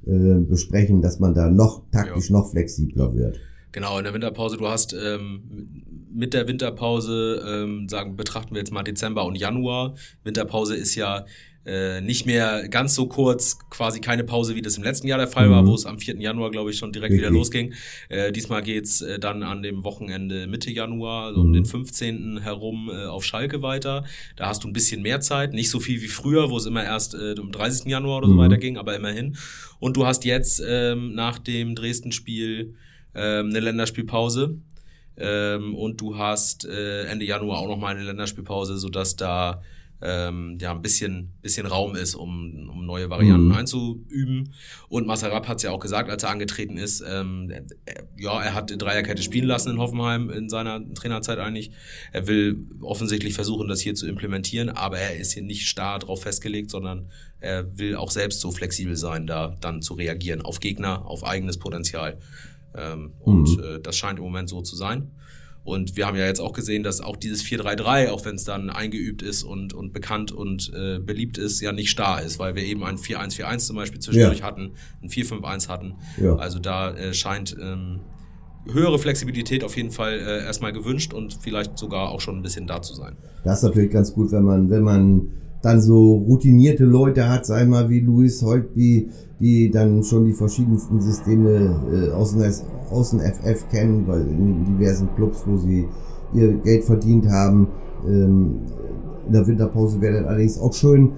[0.05, 2.37] äh, besprechen, dass man da noch taktisch ja.
[2.37, 3.39] noch flexibler wird.
[3.71, 8.71] Genau, in der Winterpause, du hast ähm, mit der Winterpause, ähm, sagen, betrachten wir jetzt
[8.71, 9.93] mal Dezember und Januar.
[10.23, 11.25] Winterpause ist ja
[11.69, 15.27] äh, nicht mehr ganz so kurz, quasi keine Pause, wie das im letzten Jahr der
[15.27, 15.51] Fall mhm.
[15.51, 16.19] war, wo es am 4.
[16.19, 17.27] Januar, glaube ich, schon direkt Richtig.
[17.27, 17.73] wieder losging.
[18.09, 21.47] Äh, diesmal geht's äh, dann an dem Wochenende Mitte Januar, also mhm.
[21.47, 22.39] um den 15.
[22.41, 24.03] herum äh, auf Schalke weiter.
[24.35, 26.83] Da hast du ein bisschen mehr Zeit, nicht so viel wie früher, wo es immer
[26.83, 27.85] erst äh, um 30.
[27.85, 28.39] Januar oder so mhm.
[28.39, 29.37] weiter ging, aber immerhin.
[29.79, 32.73] Und du hast jetzt ähm, nach dem Dresden-Spiel
[33.13, 34.57] ähm, eine Länderspielpause.
[35.17, 39.61] Ähm, und du hast äh, Ende Januar auch nochmal eine Länderspielpause, sodass da
[40.01, 43.55] ähm, ja ein bisschen, bisschen Raum ist, um, um neue Varianten mhm.
[43.55, 44.53] einzuüben.
[44.87, 47.51] Und Masarab hat es ja auch gesagt, als er angetreten ist, ähm,
[48.17, 51.71] ja, er hat Dreierkette spielen lassen in Hoffenheim in seiner Trainerzeit eigentlich.
[52.11, 56.21] Er will offensichtlich versuchen, das hier zu implementieren, aber er ist hier nicht starr drauf
[56.21, 57.09] festgelegt, sondern
[57.41, 61.57] er will auch selbst so flexibel sein, da dann zu reagieren auf Gegner, auf eigenes
[61.57, 62.17] Potenzial.
[62.75, 63.11] Ähm, mhm.
[63.21, 65.11] Und äh, das scheint im Moment so zu sein.
[65.63, 68.69] Und wir haben ja jetzt auch gesehen, dass auch dieses 4-3-3, auch wenn es dann
[68.69, 72.63] eingeübt ist und, und bekannt und äh, beliebt ist, ja nicht starr ist, weil wir
[72.63, 74.45] eben ein 4-1-4-1 zum Beispiel zwischendurch ja.
[74.45, 74.71] hatten,
[75.03, 75.95] ein 4-5-1 hatten.
[76.17, 76.35] Ja.
[76.37, 77.99] Also da äh, scheint ähm,
[78.71, 82.67] höhere Flexibilität auf jeden Fall äh, erstmal gewünscht und vielleicht sogar auch schon ein bisschen
[82.67, 83.15] da zu sein.
[83.43, 87.65] Das ist natürlich ganz gut, wenn man, wenn man dann so routinierte Leute hat, sei
[87.65, 92.43] mal wie Luis Holtby, die dann schon die verschiedensten Systeme äh, aus, dem,
[92.89, 95.85] aus dem FF kennen, weil in diversen Clubs, wo sie
[96.33, 97.67] ihr Geld verdient haben.
[98.07, 98.59] Ähm,
[99.27, 101.11] in der Winterpause wäre dann allerdings auch schön,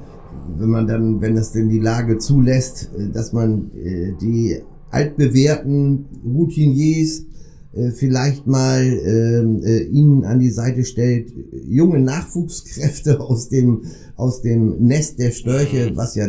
[0.57, 4.57] wenn man dann, wenn das denn die Lage zulässt, äh, dass man äh, die
[4.89, 7.25] altbewährten Routiniers
[7.73, 11.31] äh, vielleicht mal ähm, äh, ihnen an die Seite stellt,
[11.65, 13.83] junge Nachwuchskräfte aus dem,
[14.21, 16.27] aus dem Nest der Störche, was ja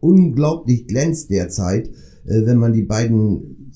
[0.00, 1.88] unglaublich glänzt derzeit,
[2.24, 3.70] äh, wenn man die beiden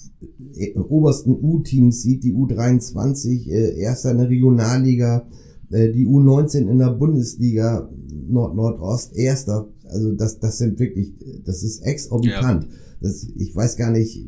[0.54, 5.28] äh, obersten U-Teams sieht, die U23, äh, erster in der Regionalliga,
[5.70, 7.90] äh, die U19 in der Bundesliga
[8.26, 9.68] Nord-Nordost, erster.
[9.84, 11.12] Also das, das sind wirklich,
[11.44, 12.64] das ist exorbitant.
[12.64, 12.70] Ja.
[13.02, 14.26] Das, ich weiß gar nicht,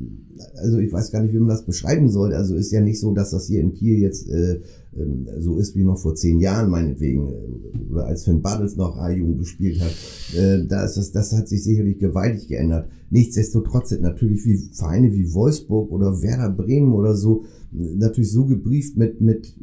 [0.56, 2.34] also ich weiß gar nicht, wie man das beschreiben soll.
[2.34, 4.60] Also ist ja nicht so, dass das hier in Kiel jetzt äh,
[5.38, 7.28] so ist wie noch vor zehn Jahren meinetwegen,
[7.94, 9.92] äh, als Finn Bartels noch A-Jugend gespielt hat.
[10.36, 12.88] Äh, da das, das hat sich sicherlich gewaltig geändert.
[13.10, 18.46] Nichtsdestotrotz sind natürlich wie Vereine wie Wolfsburg oder Werder Bremen oder so äh, natürlich so
[18.46, 19.54] gebrieft mit mit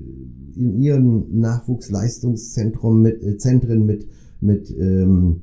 [0.56, 4.08] in ihren Nachwuchsleistungszentren mit Zentren mit
[4.41, 5.41] mit ähm,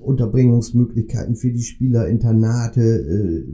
[0.00, 3.44] Unterbringungsmöglichkeiten für die Spieler, Internate, äh,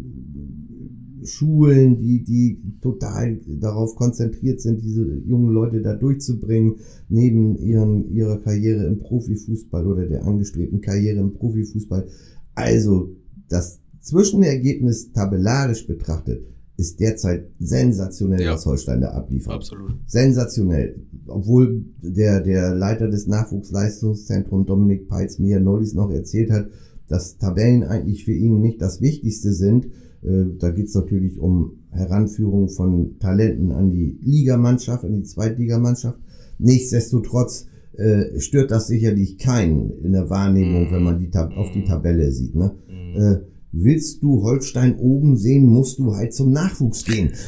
[1.25, 6.77] Schulen, die, die total darauf konzentriert sind, diese jungen Leute da durchzubringen,
[7.09, 12.07] neben ihren, ihrer Karriere im Profifußball oder der angestrebten Karriere im Profifußball.
[12.55, 13.17] Also,
[13.49, 16.45] das Zwischenergebnis tabellarisch betrachtet
[16.77, 18.55] ist derzeit sensationell, ja.
[18.55, 19.55] was Holstein da abliefert.
[19.55, 19.93] Absolut.
[20.07, 20.97] Sensationell.
[21.27, 26.69] Obwohl der, der Leiter des Nachwuchsleistungszentrums Dominik Peitz mir neulich noch erzählt hat,
[27.09, 29.89] dass Tabellen eigentlich für ihn nicht das Wichtigste sind,
[30.23, 36.19] da geht es natürlich um Heranführung von Talenten an die Ligamannschaft, an die Zweitligamannschaft.
[36.59, 41.85] Nichtsdestotrotz äh, stört das sicherlich keinen in der Wahrnehmung, wenn man die Tab auf die
[41.85, 42.55] Tabelle sieht.
[42.55, 42.73] Ne?
[42.89, 43.21] Mhm.
[43.21, 43.41] Äh,
[43.73, 47.33] willst du Holstein oben sehen, musst du halt zum Nachwuchs gehen.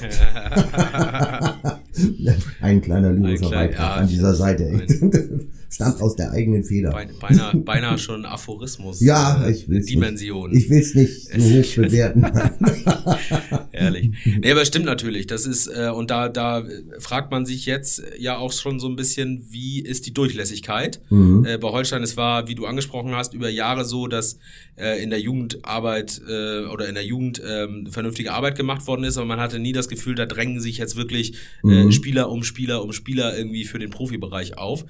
[2.60, 4.86] Ein kleiner lyrischer Beitrag ja, an dieser Seite.
[5.74, 6.92] Stammt aus der eigenen Feder.
[7.20, 9.00] Beinahe, beinahe schon Aphorismus.
[9.00, 10.52] ja, ich will Dimension.
[10.52, 10.66] Nicht.
[10.66, 11.38] Ich will es nicht so
[11.80, 12.24] hoch bewerten.
[13.72, 14.12] Ehrlich.
[14.24, 15.26] Nee, aber stimmt natürlich.
[15.26, 16.62] Das ist, äh, und da, da
[17.00, 21.00] fragt man sich jetzt ja auch schon so ein bisschen, wie ist die Durchlässigkeit?
[21.10, 21.44] Mhm.
[21.44, 24.38] Äh, bei Holstein, es war, wie du angesprochen hast, über Jahre so, dass
[24.76, 29.16] äh, in der Jugendarbeit äh, oder in der Jugend äh, vernünftige Arbeit gemacht worden ist,
[29.16, 31.92] aber man hatte nie das Gefühl, da drängen sich jetzt wirklich äh, mhm.
[31.92, 34.84] Spieler um Spieler um Spieler irgendwie für den Profibereich auf.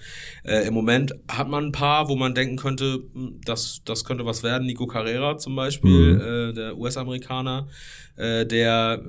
[0.44, 4.24] Äh, Im Moment hat man ein paar, wo man denken könnte, hm, das, das könnte
[4.24, 4.66] was werden.
[4.66, 6.20] Nico Carrera zum Beispiel, mhm.
[6.20, 7.68] äh, der US-Amerikaner,
[8.16, 9.02] äh, der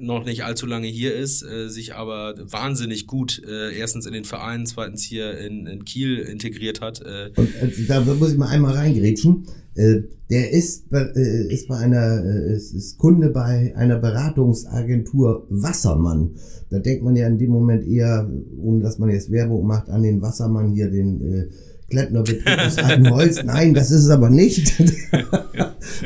[0.00, 4.24] noch nicht allzu lange hier ist, äh, sich aber wahnsinnig gut äh, erstens in den
[4.24, 7.00] Verein, zweitens hier in, in Kiel integriert hat.
[7.00, 7.30] Äh.
[7.36, 9.46] Und äh, da muss ich mal einmal reingrätschen.
[9.78, 16.32] Äh, der ist, äh, ist bei einer, äh, ist, ist Kunde bei einer Beratungsagentur Wassermann.
[16.68, 18.28] Da denkt man ja in dem Moment eher,
[18.60, 21.46] ohne dass man jetzt Werbung macht, an den Wassermann hier, den äh,
[21.88, 23.42] Klempnerbetrieb aus Altenholz.
[23.44, 24.78] Nein, das ist es aber nicht.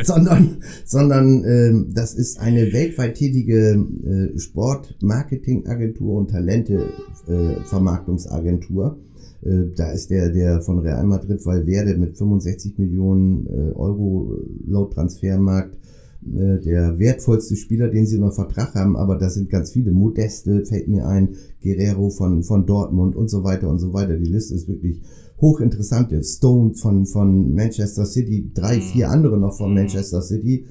[0.03, 8.99] sondern sondern ähm, das ist eine weltweit tätige äh, Sportmarketingagentur und Talente-Vermarktungsagentur.
[8.99, 9.12] Äh,
[9.43, 14.93] äh, da ist der, der von Real Madrid Valverde mit 65 Millionen äh, Euro laut
[14.93, 15.77] Transfermarkt
[16.25, 19.91] äh, der wertvollste Spieler, den sie noch Vertrag haben, aber das sind ganz viele.
[19.91, 21.31] Modeste fällt mir ein,
[21.63, 24.17] Guerrero von, von Dortmund und so weiter und so weiter.
[24.17, 25.01] Die Liste ist wirklich
[25.41, 26.23] hochinteressante.
[26.23, 28.83] Stone von, von Manchester City, drei, mhm.
[28.83, 29.79] vier andere noch von mhm.
[29.79, 30.65] Manchester City,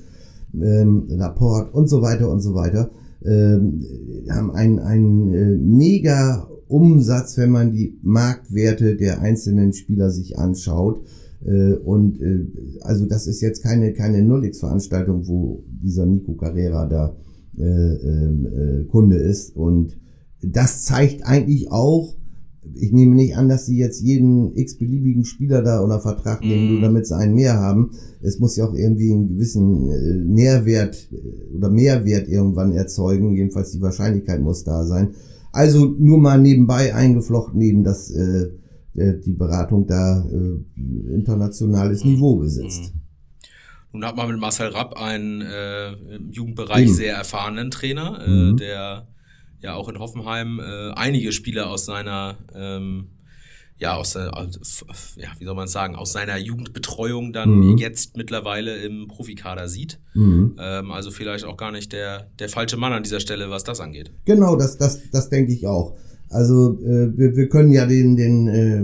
[0.54, 2.90] ähm, Laporte und so weiter und so weiter,
[3.26, 3.84] ähm,
[4.30, 11.06] haben einen, einen äh, mega Umsatz, wenn man die Marktwerte der einzelnen Spieler sich anschaut.
[11.46, 12.46] Äh, und äh,
[12.82, 17.16] also das ist jetzt keine, keine Nullix-Veranstaltung, wo dieser Nico Carrera da
[17.58, 19.56] äh, ähm, äh, Kunde ist.
[19.56, 19.98] Und
[20.42, 22.16] das zeigt eigentlich auch,
[22.76, 26.82] ich nehme nicht an, dass sie jetzt jeden x-beliebigen Spieler da unter Vertrag nehmen, nur
[26.82, 27.92] damit sie einen mehr haben.
[28.22, 33.36] Es muss ja auch irgendwie einen gewissen äh, Nährwert äh, oder Mehrwert irgendwann erzeugen.
[33.36, 35.10] Jedenfalls die Wahrscheinlichkeit muss da sein.
[35.52, 38.52] Also nur mal nebenbei eingeflochten, eben, dass äh,
[38.94, 42.94] die Beratung da äh, internationales Niveau besitzt.
[43.94, 46.94] Nun hat man mit Marcel Rapp einen äh, im Jugendbereich mhm.
[46.94, 48.58] sehr erfahrenen Trainer, äh, mhm.
[48.58, 49.08] der
[49.60, 53.10] ja auch in Hoffenheim äh, einige Spieler aus seiner ähm,
[53.82, 54.86] ja, aus, aus
[55.18, 57.78] ja, wie soll man sagen, aus seiner Jugendbetreuung dann mhm.
[57.78, 60.00] jetzt mittlerweile im Profikader sieht.
[60.14, 60.56] Mhm.
[60.60, 63.80] Ähm, also vielleicht auch gar nicht der, der falsche Mann an dieser Stelle, was das
[63.80, 64.12] angeht.
[64.26, 65.98] Genau, das, das, das denke ich auch.
[66.30, 68.84] Also äh, wir, wir können ja den, den äh,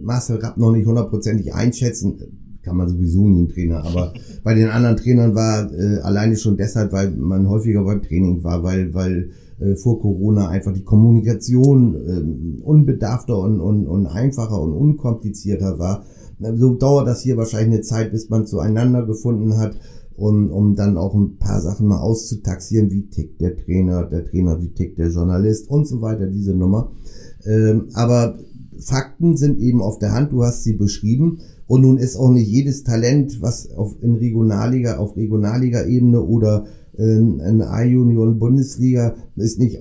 [0.00, 2.60] Marcel Rapp noch nicht hundertprozentig einschätzen.
[2.62, 6.56] Kann man sowieso nie ein Trainer, aber bei den anderen Trainern war äh, alleine schon
[6.56, 11.94] deshalb, weil man häufiger beim Training war, weil, weil äh, vor Corona einfach die Kommunikation
[11.94, 16.04] äh, unbedarfter und, und, und einfacher und unkomplizierter war.
[16.56, 19.76] So dauert das hier wahrscheinlich eine Zeit, bis man zueinander gefunden hat,
[20.16, 24.60] um, um dann auch ein paar Sachen mal auszutaxieren, wie tickt der Trainer, der Trainer,
[24.60, 26.90] wie tickt der Journalist und so weiter, diese Nummer.
[27.44, 28.38] Ähm, aber
[28.78, 31.38] Fakten sind eben auf der Hand, du hast sie beschrieben.
[31.66, 37.40] Und nun ist auch nicht jedes Talent, was auf, in Regionalliga, auf Regionalliga-Ebene oder in,
[37.40, 39.80] in A-Union Bundesliga ist nicht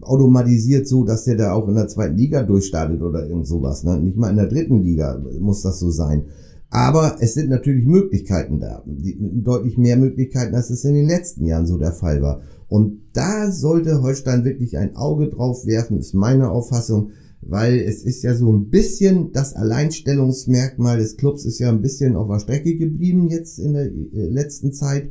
[0.00, 3.84] automatisiert so, dass der da auch in der zweiten Liga durchstartet oder irgend sowas.
[3.84, 3.98] Ne?
[4.00, 6.24] Nicht mal in der dritten Liga muss das so sein.
[6.70, 8.82] Aber es sind natürlich Möglichkeiten da.
[8.86, 12.40] Deutlich mehr Möglichkeiten, als es in den letzten Jahren so der Fall war.
[12.68, 17.10] Und da sollte Holstein wirklich ein Auge drauf werfen, ist meine Auffassung,
[17.42, 22.16] weil es ist ja so ein bisschen das Alleinstellungsmerkmal des Clubs ist ja ein bisschen
[22.16, 25.10] auf der Strecke geblieben jetzt in der äh, letzten Zeit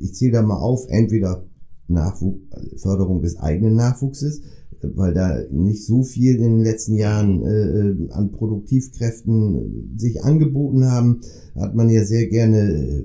[0.00, 1.44] ich zähle da mal auf, entweder
[1.88, 2.36] Nachwuch,
[2.76, 4.42] Förderung des eigenen Nachwuchses,
[4.80, 10.84] weil da nicht so viel in den letzten Jahren äh, äh an Produktivkräften sich angeboten
[10.84, 11.20] haben,
[11.56, 13.04] hat man ja sehr gerne äh,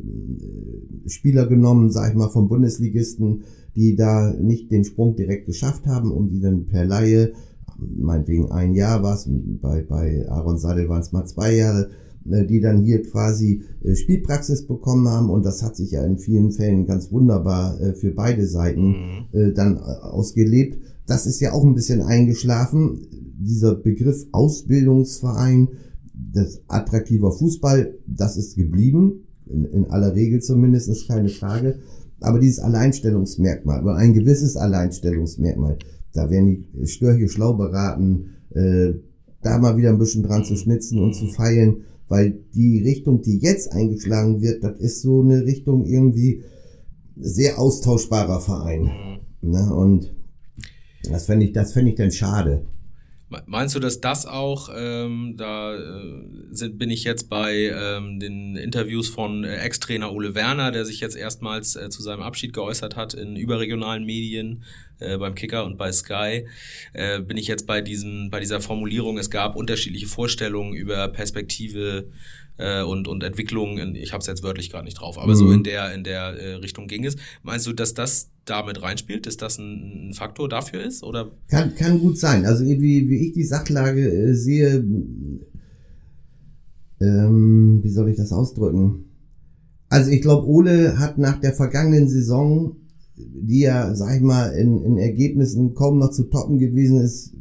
[1.10, 3.44] Spieler genommen, sag ich mal, vom Bundesligisten,
[3.76, 7.34] die da nicht den Sprung direkt geschafft haben, um die dann per Laie,
[7.80, 12.04] meinetwegen ein Jahr war es, bei, bei Aaron Sadel waren es mal zwei Jahre, äh,
[12.26, 16.52] die dann hier quasi äh, Spielpraxis bekommen haben und das hat sich ja in vielen
[16.52, 19.54] Fällen ganz wunderbar äh, für beide Seiten mhm.
[19.56, 20.80] dann ausgelebt.
[21.06, 23.08] Das ist ja auch ein bisschen eingeschlafen.
[23.38, 25.70] Dieser Begriff Ausbildungsverein,
[26.14, 31.80] das attraktiver Fußball, das ist geblieben, in, in aller Regel zumindest, keine Frage.
[32.22, 35.78] Aber dieses Alleinstellungsmerkmal, oder ein gewisses Alleinstellungsmerkmal,
[36.14, 38.94] da werden die Störche schlau beraten, äh,
[39.42, 41.84] da mal wieder ein bisschen dran zu schnitzen und zu feilen
[42.14, 46.44] weil die Richtung, die jetzt eingeschlagen wird, das ist so eine Richtung irgendwie
[47.16, 48.92] sehr austauschbarer Verein.
[49.42, 49.50] Mhm.
[49.50, 49.74] Ne?
[49.74, 50.14] Und
[51.10, 52.68] das fände ich, das fände ich dann schade.
[53.48, 58.56] Meinst du, dass das auch, ähm, da äh, sind, bin ich jetzt bei ähm, den
[58.56, 62.96] Interviews von äh, Ex-Trainer Ole Werner, der sich jetzt erstmals äh, zu seinem Abschied geäußert
[62.96, 64.64] hat in überregionalen Medien,
[65.00, 66.48] äh, beim Kicker und bei Sky,
[66.94, 72.10] äh, bin ich jetzt bei diesem, bei dieser Formulierung, es gab unterschiedliche Vorstellungen über Perspektive
[72.58, 75.38] äh, und, und Entwicklung, ich habe es jetzt wörtlich gerade nicht drauf, aber mhm.
[75.38, 77.16] so in der, in der äh, Richtung ging es.
[77.42, 81.04] Meinst du, dass das damit reinspielt, dass das ein, ein Faktor dafür ist?
[81.04, 81.32] Oder?
[81.48, 82.46] Kann, kann gut sein.
[82.46, 84.86] Also wie, wie ich die Sachlage äh, sehe,
[87.02, 89.06] ähm, wie soll ich das ausdrücken?
[89.90, 92.76] Also ich glaube, Ole hat nach der vergangenen Saison,
[93.16, 97.34] die ja, sag ich mal, in, in Ergebnissen kaum noch zu toppen gewesen ist,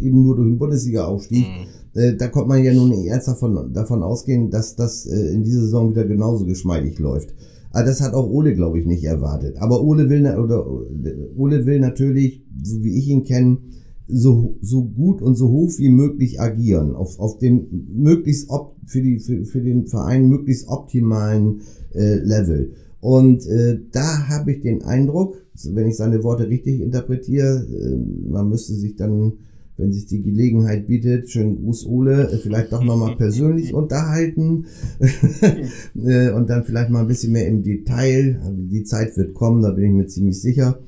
[0.00, 4.02] eben nur durch den Bundesliga-Aufstieg, mhm äh, da kommt man ja nun erst davon, davon
[4.02, 7.34] ausgehen, dass das äh, in dieser Saison wieder genauso geschmeidig läuft.
[7.72, 9.56] Aber das hat auch Ole, glaube ich, nicht erwartet.
[9.58, 10.66] Aber Ole will, oder,
[11.36, 13.58] Ole will natürlich, so wie ich ihn kenne,
[14.08, 19.02] so, so gut und so hoch wie möglich agieren, auf, auf dem möglichst op, für,
[19.02, 22.72] die, für, für den Verein möglichst optimalen äh, Level.
[23.00, 25.36] Und äh, da habe ich den Eindruck,
[25.70, 29.34] wenn ich seine Worte richtig interpretiere, äh, man müsste sich dann
[29.76, 34.66] wenn sich die Gelegenheit bietet, schönen Gruß Ole, vielleicht doch nochmal persönlich unterhalten
[35.94, 38.40] äh, und dann vielleicht mal ein bisschen mehr im Detail.
[38.44, 40.78] Also die Zeit wird kommen, da bin ich mir ziemlich sicher.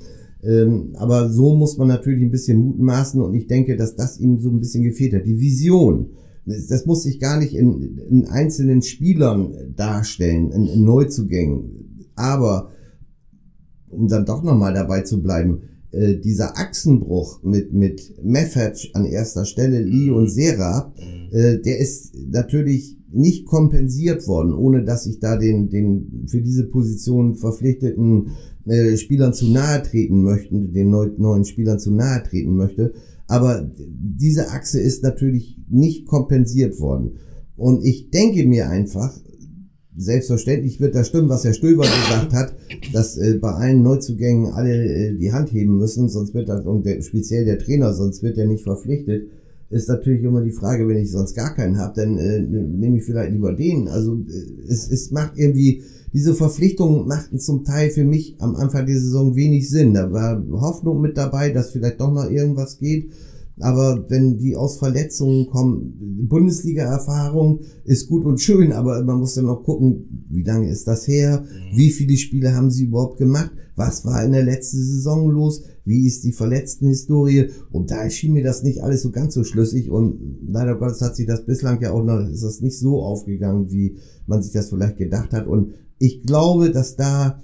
[0.43, 4.39] Ähm, aber so muss man natürlich ein bisschen mutmaßen und ich denke, dass das ihm
[4.39, 5.27] so ein bisschen gefehlt hat.
[5.27, 6.11] Die Vision,
[6.47, 12.07] das muss sich gar nicht in, in einzelnen Spielern darstellen, in, in Neuzugängen.
[12.15, 12.71] Aber
[13.91, 19.45] um dann doch nochmal dabei zu bleiben, äh, dieser Achsenbruch mit, mit Meffert an erster
[19.45, 21.37] Stelle, Lee und Serra, mhm.
[21.37, 26.65] äh, der ist natürlich nicht kompensiert worden, ohne dass ich da den, den für diese
[26.65, 28.33] Position verpflichteten
[28.67, 32.93] äh, Spielern zu nahe treten möchte, den neu, neuen Spielern zu nahe treten möchte.
[33.27, 37.13] Aber diese Achse ist natürlich nicht kompensiert worden.
[37.57, 39.19] Und ich denke mir einfach,
[39.99, 42.55] selbstverständlich wird das stimmen, was Herr Stöber gesagt hat,
[42.93, 46.87] dass äh, bei allen Neuzugängen alle äh, die Hand heben müssen, sonst wird das, und
[46.87, 49.29] der, speziell der Trainer, sonst wird er nicht verpflichtet.
[49.71, 53.05] Ist natürlich immer die Frage, wenn ich sonst gar keinen habe, dann äh, nehme ich
[53.05, 53.89] vielleicht lieber den.
[53.89, 55.83] Also äh, es, es macht irgendwie,
[56.15, 59.93] diese Verpflichtungen machten zum Teil für mich am Anfang der Saison wenig Sinn.
[59.93, 63.11] Da war Hoffnung mit dabei, dass vielleicht doch noch irgendwas geht.
[63.61, 69.47] Aber wenn die aus Verletzungen kommen, Bundesliga-Erfahrung ist gut und schön, aber man muss dann
[69.47, 71.45] noch gucken, wie lange ist das her?
[71.75, 73.51] Wie viele Spiele haben sie überhaupt gemacht?
[73.75, 75.63] Was war in der letzten Saison los?
[75.85, 77.51] Wie ist die Verletztenhistorie?
[77.71, 81.17] Und da schien mir das nicht alles so ganz so schlüssig und leider Gottes hat
[81.17, 84.69] sich das bislang ja auch noch, ist das nicht so aufgegangen, wie man sich das
[84.69, 85.47] vielleicht gedacht hat.
[85.47, 87.41] Und ich glaube, dass da,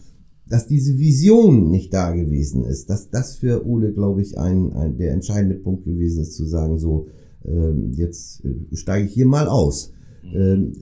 [0.46, 4.96] dass diese Vision nicht da gewesen ist, dass das für Ole, glaube ich, ein, ein
[4.98, 7.06] der entscheidende Punkt gewesen ist, zu sagen, so,
[7.46, 9.92] ähm, jetzt äh, steige ich hier mal aus.
[10.34, 10.72] Ähm,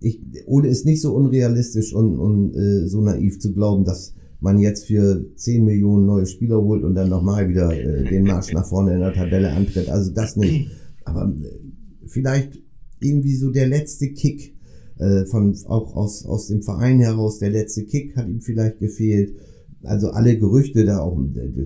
[0.00, 4.58] ich, Ole ist nicht so unrealistisch und, und äh, so naiv zu glauben, dass man
[4.58, 8.66] jetzt für 10 Millionen neue Spieler holt und dann nochmal wieder äh, den Marsch nach
[8.66, 9.88] vorne in der Tabelle antritt.
[9.88, 10.70] Also das nicht.
[11.04, 12.60] Aber äh, vielleicht
[13.00, 14.55] irgendwie so der letzte Kick,
[14.98, 19.34] äh, von auch aus, aus dem Verein heraus, der letzte Kick hat ihm vielleicht gefehlt.
[19.82, 21.18] Also alle Gerüchte da auch,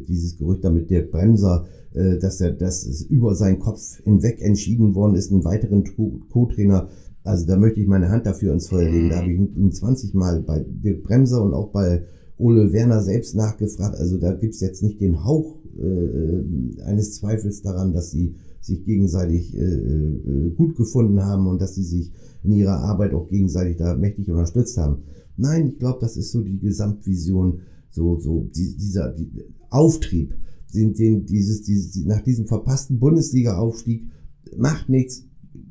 [0.09, 4.41] dieses Gerücht da mit Dirk Bremser, äh, dass er, dass es über seinen Kopf hinweg
[4.41, 5.85] entschieden worden ist, einen weiteren
[6.29, 6.89] Co-Trainer.
[7.23, 9.11] Also da möchte ich meine Hand dafür ins Feuer legen.
[9.11, 12.03] Da habe ich ihn 20 Mal bei Dirk Bremser und auch bei
[12.37, 13.97] Ole Werner selbst nachgefragt.
[13.97, 19.57] Also da gibt's jetzt nicht den Hauch äh, eines Zweifels daran, dass sie sich gegenseitig
[19.57, 22.13] äh, äh, gut gefunden haben und dass sie sich
[22.43, 25.03] in ihrer Arbeit auch gegenseitig da mächtig unterstützt haben.
[25.37, 29.31] Nein, ich glaube, das ist so die Gesamtvision, so, so die, dieser die,
[29.71, 30.35] Auftrieb,
[30.75, 34.07] den, den, dieses, dieses, nach diesem verpassten Bundesliga-Aufstieg
[34.57, 35.25] macht nichts,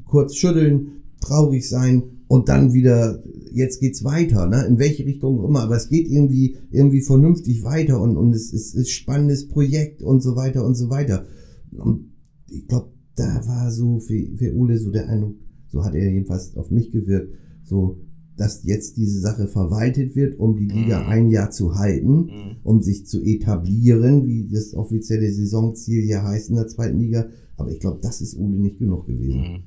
[0.05, 4.65] kurz schütteln, traurig sein und dann wieder, jetzt geht's weiter, ne?
[4.65, 8.75] in welche Richtung immer, aber es geht irgendwie, irgendwie vernünftig weiter und, und es ist,
[8.75, 11.25] ist spannendes Projekt und so weiter und so weiter.
[11.71, 12.12] Und
[12.49, 15.36] ich glaube, da war so für, für Ole so der Eindruck,
[15.69, 17.97] so hat er jedenfalls auf mich gewirkt, so,
[18.38, 21.10] dass jetzt diese Sache verwaltet wird, um die Liga Mhm.
[21.10, 22.55] ein Jahr zu halten, Mhm.
[22.63, 27.27] um sich zu etablieren, wie das offizielle Saisonziel ja heißt in der zweiten Liga.
[27.58, 29.39] Aber ich glaube, das ist Ole nicht genug gewesen.
[29.41, 29.60] Mhm.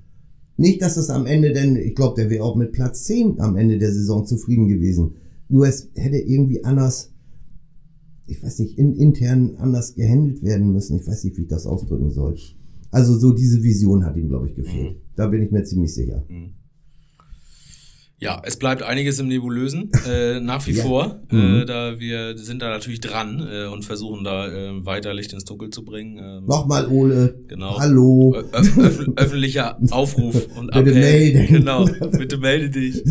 [0.57, 3.57] Nicht, dass es am Ende denn, ich glaube, der wäre auch mit Platz 10 am
[3.57, 5.13] Ende der Saison zufrieden gewesen.
[5.49, 7.13] Nur es hätte irgendwie anders,
[8.27, 10.97] ich weiß nicht, in, intern anders gehandelt werden müssen.
[10.97, 12.37] Ich weiß nicht, wie ich das ausdrücken soll.
[12.93, 14.99] Also so diese Vision hat ihm, glaube ich, gefehlt.
[15.17, 16.23] Da bin ich mir ziemlich sicher.
[18.19, 20.85] Ja, es bleibt einiges im Nebulösen, äh, nach wie Ja.
[20.85, 21.21] vor.
[21.33, 21.63] Mhm.
[21.63, 25.45] Äh, da wir sind da natürlich dran äh, und versuchen da äh, weiter Licht ins
[25.45, 26.19] Dunkel zu bringen.
[26.23, 27.35] Ähm, Nochmal, Ole.
[27.49, 27.81] Genau.
[27.81, 28.35] Hallo.
[28.37, 30.95] Ö- öff- öff- öffentlicher Aufruf und Bitte Appell.
[31.01, 31.47] melden.
[31.49, 31.85] Genau,
[32.19, 33.03] bitte melde dich.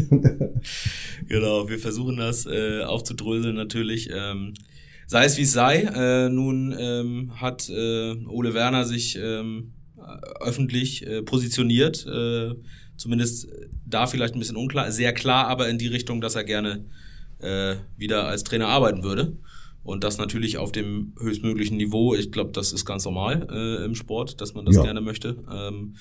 [1.27, 4.09] genau, wir versuchen das äh, aufzudröseln natürlich.
[4.15, 4.53] Ähm,
[5.11, 9.73] sei es wie es sei, äh, nun ähm, hat äh, Ole Werner sich ähm,
[10.39, 12.51] öffentlich äh, positioniert, äh,
[12.95, 13.49] zumindest
[13.85, 16.85] da vielleicht ein bisschen unklar, sehr klar, aber in die Richtung, dass er gerne
[17.39, 19.35] äh, wieder als Trainer arbeiten würde.
[19.83, 22.13] Und das natürlich auf dem höchstmöglichen Niveau.
[22.15, 24.83] Ich glaube, das ist ganz normal äh, im Sport, dass man das Ja.
[24.83, 25.35] gerne möchte.
[25.51, 25.95] Ähm,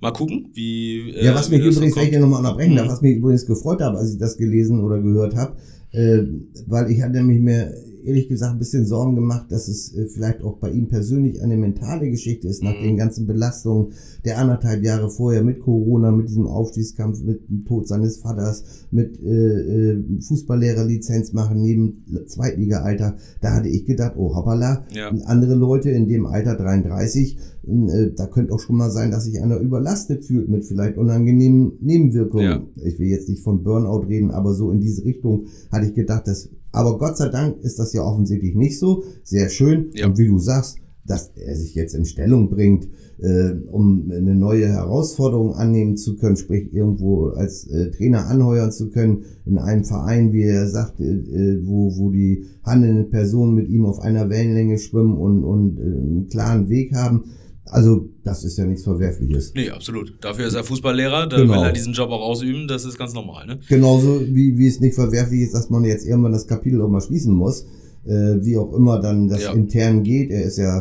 [0.00, 1.10] mal gucken, wie.
[1.10, 2.90] Äh, Ja, was mich übrigens, wenn ich nochmal unterbrechen darf, Mhm.
[2.92, 5.56] was mich übrigens gefreut hat, als ich das gelesen oder gehört habe,
[5.92, 6.22] äh,
[6.68, 7.72] weil ich hatte nämlich mir
[8.04, 11.56] ehrlich gesagt ein bisschen Sorgen gemacht, dass es äh, vielleicht auch bei ihm persönlich eine
[11.56, 12.84] mentale Geschichte ist, nach Mhm.
[12.84, 13.92] den ganzen Belastungen
[14.24, 19.20] der anderthalb Jahre vorher mit Corona, mit diesem Aufstiegskampf, mit dem Tod seines Vaters, mit
[19.22, 23.16] äh, äh, Fußballlehrerlizenz machen neben Zweitliga-Alter.
[23.40, 25.08] Da hatte ich gedacht, oh hoppala, Ja.
[25.24, 29.40] andere Leute in dem Alter 33, äh, da könnte auch schon mal sein, dass sich
[29.40, 32.44] einer überlastet fühlt mit vielleicht unangenehmen Nebenwirkungen.
[32.44, 32.62] Ja.
[32.84, 36.26] Ich will jetzt nicht von Burnout reden, aber so in diese Richtung hatte ich gedacht,
[36.26, 39.04] dass, aber Gott sei Dank ist das ja offensichtlich nicht so.
[39.22, 39.90] Sehr schön.
[39.94, 40.06] Ja.
[40.06, 44.68] Und wie du sagst, dass er sich jetzt in Stellung bringt, äh, um eine neue
[44.68, 50.32] Herausforderung annehmen zu können, sprich irgendwo als äh, Trainer anheuern zu können, in einem Verein,
[50.32, 54.78] wie er sagt, äh, äh, wo, wo die handelnden Personen mit ihm auf einer Wellenlänge
[54.78, 57.24] schwimmen und, und äh, einen klaren Weg haben.
[57.64, 59.52] Also, das ist ja nichts Verwerfliches.
[59.54, 60.14] Nee, absolut.
[60.20, 61.54] Dafür ist er Fußballlehrer, da Genau.
[61.54, 63.60] will er diesen Job auch ausüben, das ist ganz normal, ne?
[63.68, 67.00] Genauso wie, wie es nicht verwerflich ist, dass man jetzt irgendwann das Kapitel auch mal
[67.00, 67.64] schließen muss.
[68.04, 69.52] Äh, wie auch immer dann das Ja.
[69.52, 70.30] intern geht.
[70.32, 70.78] Er ist ja,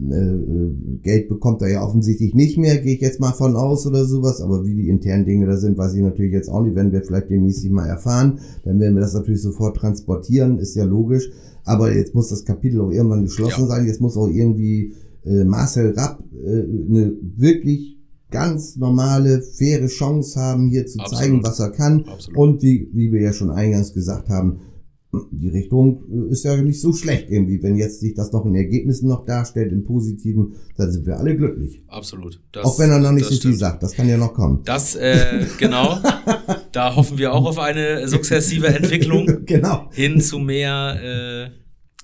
[0.00, 0.70] äh, äh,
[1.02, 4.40] Geld bekommt er ja offensichtlich nicht mehr, gehe ich jetzt mal von aus oder sowas.
[4.40, 6.74] Aber wie die internen Dinge da sind, weiß ich natürlich jetzt auch nicht.
[6.74, 8.38] Werden wir vielleicht demnächst mal erfahren.
[8.64, 11.28] Dann werden wir das natürlich sofort transportieren, ist ja logisch.
[11.64, 13.66] Aber jetzt muss das Kapitel auch irgendwann geschlossen Ja.
[13.66, 13.86] sein.
[13.86, 14.94] Jetzt muss auch irgendwie
[15.24, 17.98] äh, Marcel Rapp äh, eine wirklich
[18.30, 21.22] ganz normale, faire Chance haben, hier zu Absolut.
[21.22, 22.04] zeigen, was er kann.
[22.06, 22.38] Absolut.
[22.38, 24.60] Und wie, wie wir ja schon eingangs gesagt haben,
[25.30, 27.62] die Richtung äh, ist ja nicht so schlecht irgendwie.
[27.62, 31.36] Wenn jetzt sich das noch in Ergebnissen noch darstellt, im Positiven, dann sind wir alle
[31.36, 31.82] glücklich.
[31.86, 32.40] Absolut.
[32.52, 34.62] Das, Auch wenn er noch nicht so viel sagt, das kann ja noch kommen.
[34.64, 35.98] Das, äh, genau.
[36.72, 39.90] da hoffen wir auch auf eine sukzessive Entwicklung genau.
[39.92, 41.50] hin zu mehr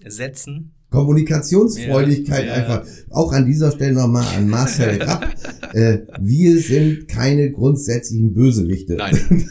[0.05, 0.75] äh, Sätzen.
[0.91, 2.55] Kommunikationsfreudigkeit Ja, ja.
[2.55, 2.87] einfach.
[3.11, 5.27] Auch an dieser Stelle nochmal an Marcel Rapp.
[5.75, 8.95] äh, wir sind keine grundsätzlichen Bösewichte.
[8.95, 9.17] Nein.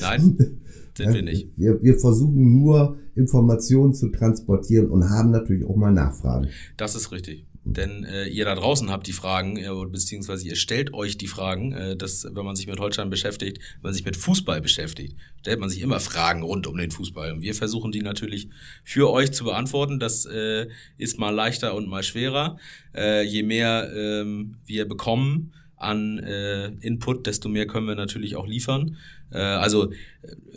[0.00, 0.58] Nein,
[0.96, 1.48] sind wir nicht.
[1.56, 6.48] Wir, wir versuchen nur Informationen zu transportieren und haben natürlich auch mal Nachfragen.
[6.76, 7.47] Das ist richtig.
[7.72, 11.72] Denn äh, ihr da draußen habt die Fragen, äh, beziehungsweise ihr stellt euch die Fragen,
[11.72, 15.60] äh, dass wenn man sich mit Holstein beschäftigt, wenn man sich mit Fußball beschäftigt, stellt
[15.60, 17.32] man sich immer Fragen rund um den Fußball.
[17.32, 18.48] Und wir versuchen die natürlich
[18.84, 20.00] für euch zu beantworten.
[20.00, 22.58] Das äh, ist mal leichter und mal schwerer.
[22.94, 28.46] Äh, je mehr ähm, wir bekommen an äh, Input, desto mehr können wir natürlich auch
[28.46, 28.96] liefern.
[29.30, 29.96] Äh, also äh,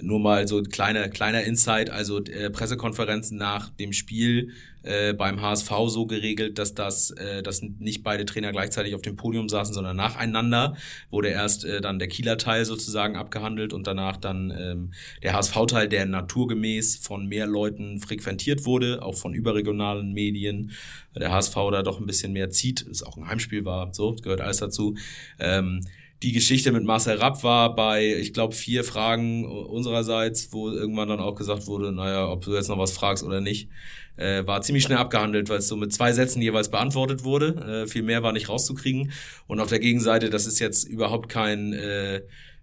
[0.02, 4.52] nur mal so kleiner kleiner Insight, also äh, Pressekonferenzen nach dem Spiel
[4.84, 9.16] äh, beim HSV so geregelt, dass das, äh, dass nicht beide Trainer gleichzeitig auf dem
[9.16, 10.76] Podium saßen, sondern nacheinander
[11.12, 14.92] wurde erst äh, dann der Kieler Teil sozusagen abgehandelt und danach dann ähm,
[15.22, 20.72] der HSV-Teil, der naturgemäß von mehr Leuten frequentiert wurde, auch von überregionalen Medien.
[21.16, 24.42] Der HSV da doch ein bisschen mehr zieht, es auch ein Heimspiel war, so gehört
[24.42, 24.96] alles dazu.
[25.40, 25.82] Ähm,
[26.24, 31.20] die Geschichte mit Marcel Rapp war bei, ich glaube, vier Fragen unsererseits, wo irgendwann dann
[31.20, 33.70] auch gesagt wurde, naja, ob du jetzt noch was fragst oder nicht,
[34.18, 37.84] äh, war ziemlich schnell abgehandelt, weil es so mit zwei Sätzen jeweils beantwortet wurde.
[37.84, 39.12] Äh, viel mehr war nicht rauszukriegen.
[39.48, 42.22] Und auf der Gegenseite, das ist jetzt überhaupt kein, äh,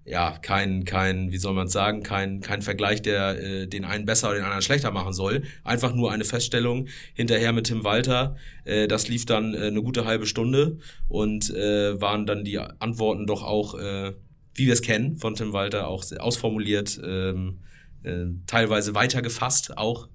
[0.09, 4.28] ja, kein, kein, wie soll man sagen, kein, kein Vergleich, der äh, den einen besser
[4.28, 5.42] oder den anderen schlechter machen soll.
[5.64, 8.36] Einfach nur eine Feststellung hinterher mit Tim Walter.
[8.64, 10.78] Äh, das lief dann äh, eine gute halbe Stunde
[11.09, 14.14] und äh, waren dann die Antworten doch auch, äh,
[14.54, 17.59] wie wir es kennen, von Tim Walter auch ausformuliert, ähm,
[18.02, 20.09] äh, teilweise weitergefasst auch.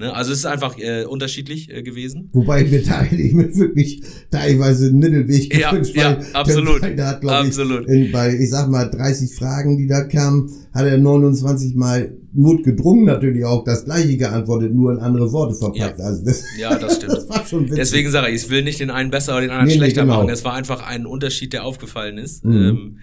[0.00, 0.14] Ne?
[0.14, 2.30] Also es ist einfach äh, unterschiedlich äh, gewesen.
[2.32, 6.82] Wobei mir teilweise mit wirklich teilweise einen Mittelweg Ja, gewünscht, ja, weil absolut.
[6.82, 7.82] Der hat, Absolut.
[7.88, 12.12] Ich, in, bei, ich sag mal, 30 Fragen, die da kamen, hat er 29 Mal
[12.32, 15.98] notgedrungen natürlich auch das gleiche geantwortet, nur in andere Worte verpackt.
[15.98, 16.04] Ja.
[16.04, 17.12] Also das, Ja, das stimmt.
[17.12, 17.76] das war schon witzig.
[17.76, 20.02] Deswegen sage ich, ich will nicht den einen besser oder den anderen Nee, nee, schlechter
[20.02, 20.16] genau.
[20.18, 20.30] machen.
[20.30, 22.52] Es war einfach ein Unterschied, der aufgefallen ist, Mhm.
[22.56, 22.98] ähm,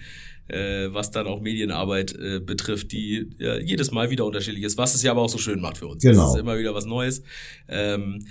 [0.47, 4.95] äh, was dann auch Medienarbeit äh, betrifft, die ja, jedes Mal wieder unterschiedlich ist, was
[4.95, 6.03] es ja aber auch so schön macht für uns.
[6.03, 6.27] Genau.
[6.27, 7.23] Es ist immer wieder was Neues.
[7.67, 8.25] Ähm,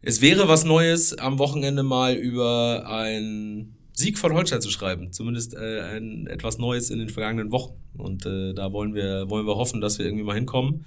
[0.00, 5.12] es wäre was Neues, am Wochenende mal über einen Sieg von Holstein zu schreiben.
[5.12, 7.74] Zumindest äh, ein, etwas Neues in den vergangenen Wochen.
[7.96, 10.84] Und äh, da wollen wir, wollen wir hoffen, dass wir irgendwie mal hinkommen.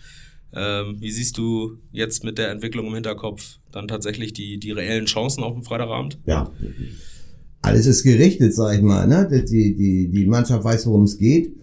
[0.54, 5.06] Ähm, wie siehst du jetzt mit der Entwicklung im Hinterkopf dann tatsächlich die, die reellen
[5.06, 6.18] Chancen auf dem Freitagabend?
[6.26, 6.52] ja,
[7.66, 9.08] alles ist gerichtet, sag ich mal.
[9.08, 9.28] Ne?
[9.28, 11.56] Die, die, die Mannschaft weiß, worum es geht.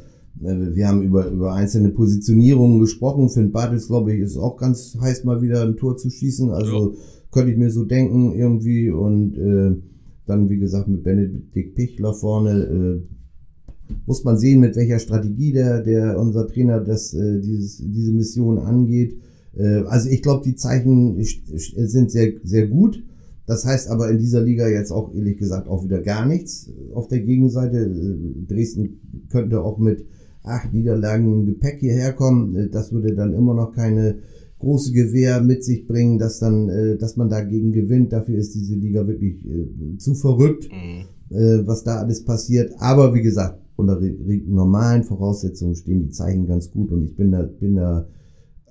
[0.42, 3.28] Äh, Wir haben über, über einzelne Positionierungen gesprochen.
[3.28, 6.50] Finn Bartels, glaube ich, ist auch ganz heiß, mal wieder ein Tor zu schießen.
[6.50, 6.96] Also
[7.30, 8.90] könnte ich mir so denken irgendwie.
[8.90, 9.76] Und äh,
[10.26, 13.02] dann, wie gesagt, mit Benedikt Pichler vorne äh,
[14.06, 18.58] muss man sehen, mit welcher Strategie der, der unser Trainer das, äh, dieses, diese Mission
[18.58, 19.16] angeht.
[19.54, 23.02] Äh, also ich glaube, die Zeichen sind sehr, sehr gut.
[23.46, 27.08] Das heißt aber in dieser Liga jetzt auch ehrlich gesagt auch wieder gar nichts auf
[27.08, 27.90] der Gegenseite.
[28.46, 30.06] Dresden könnte auch mit
[30.44, 32.70] acht Niederlagen im Gepäck hierher kommen.
[32.70, 34.18] Das würde dann immer noch keine
[34.60, 38.12] große Gewehr mit sich bringen, dass dann, äh, dass man dagegen gewinnt.
[38.12, 41.36] Dafür ist diese Liga wirklich äh, zu verrückt, Mhm.
[41.36, 42.72] äh, was da alles passiert.
[42.78, 44.00] Aber wie gesagt, unter
[44.46, 48.06] normalen Voraussetzungen stehen die Zeichen ganz gut und ich bin da, bin da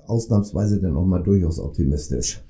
[0.07, 2.41] ausnahmsweise dann auch mal durchaus optimistisch.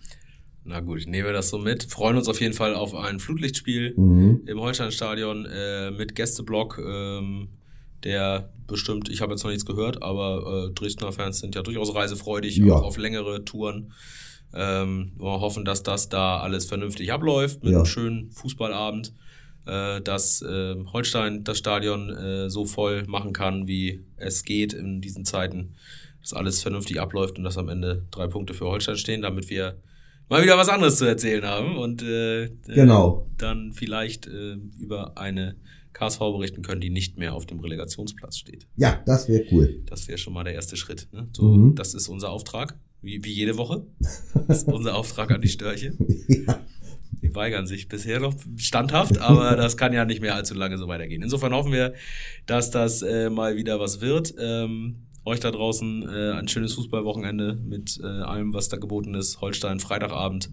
[0.64, 1.84] Na gut, ich nehme das so mit.
[1.84, 4.41] Freuen uns auf jeden Fall auf ein Flutlichtspiel Mhm.
[4.45, 7.49] im Holsteinstadion äh, mit Gästeblock, ähm,
[8.03, 11.93] der bestimmt, ich habe jetzt noch nichts gehört, aber äh, Dresdner Fans sind ja durchaus
[11.95, 12.74] reisefreudig, Ja.
[12.76, 13.91] auch auf längere Touren.
[14.53, 17.80] Ähm, wir hoffen, dass das da alles vernünftig abläuft mit Ja.
[17.80, 19.14] einem schönen Fußballabend,
[19.66, 25.01] äh, dass äh, Holstein das Stadion äh, so voll machen kann, wie es geht in
[25.01, 25.74] diesen Zeiten,
[26.22, 29.78] dass alles vernünftig abläuft und dass am Ende drei Punkte für Holstein stehen, damit wir
[30.32, 33.25] mal wieder was anderes zu erzählen haben und äh, Genau.
[33.27, 35.55] äh, dann vielleicht äh, über eine
[35.93, 38.65] KSV berichten können, die nicht mehr auf dem Relegationsplatz steht.
[38.77, 39.84] Ja, das wäre cool.
[39.86, 41.07] Das wäre schon mal der erste Schritt.
[41.11, 41.27] Ne?
[41.34, 41.75] So, Mhm.
[41.75, 43.86] Das ist unser Auftrag, wie, wie jede Woche.
[44.47, 45.93] Das ist unser Auftrag an die Störche.
[46.27, 46.59] ja.
[47.21, 50.88] Die weigern sich bisher noch standhaft, aber das kann ja nicht mehr allzu lange so
[50.88, 51.21] weitergehen.
[51.21, 51.93] Insofern hoffen wir,
[52.47, 54.34] dass das äh, mal wieder was wird.
[54.39, 59.41] Ähm, euch da draußen äh, ein schönes Fußballwochenende mit äh, allem, was da geboten ist.
[59.41, 60.49] Holstein, Freitagabend.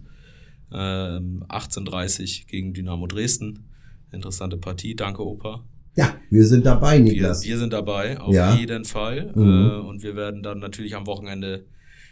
[0.71, 3.69] Ähm, 18.30 gegen Dynamo Dresden.
[4.11, 4.95] Interessante Partie.
[4.95, 5.63] Danke, Opa.
[5.95, 7.43] Ja, wir sind dabei, Wir, Niklas.
[7.43, 8.53] wir sind dabei, auf Ja.
[8.55, 9.31] jeden Fall.
[9.35, 9.69] Mhm.
[9.71, 11.65] Äh, und wir werden dann natürlich am Wochenende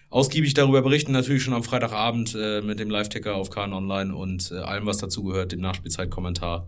[0.10, 1.12] ausgiebig darüber berichten.
[1.12, 4.98] Natürlich schon am Freitagabend äh, mit dem Live-Ticker auf KN Online und äh, allem, was
[4.98, 6.68] dazugehört, dem Nachspielzeitkommentar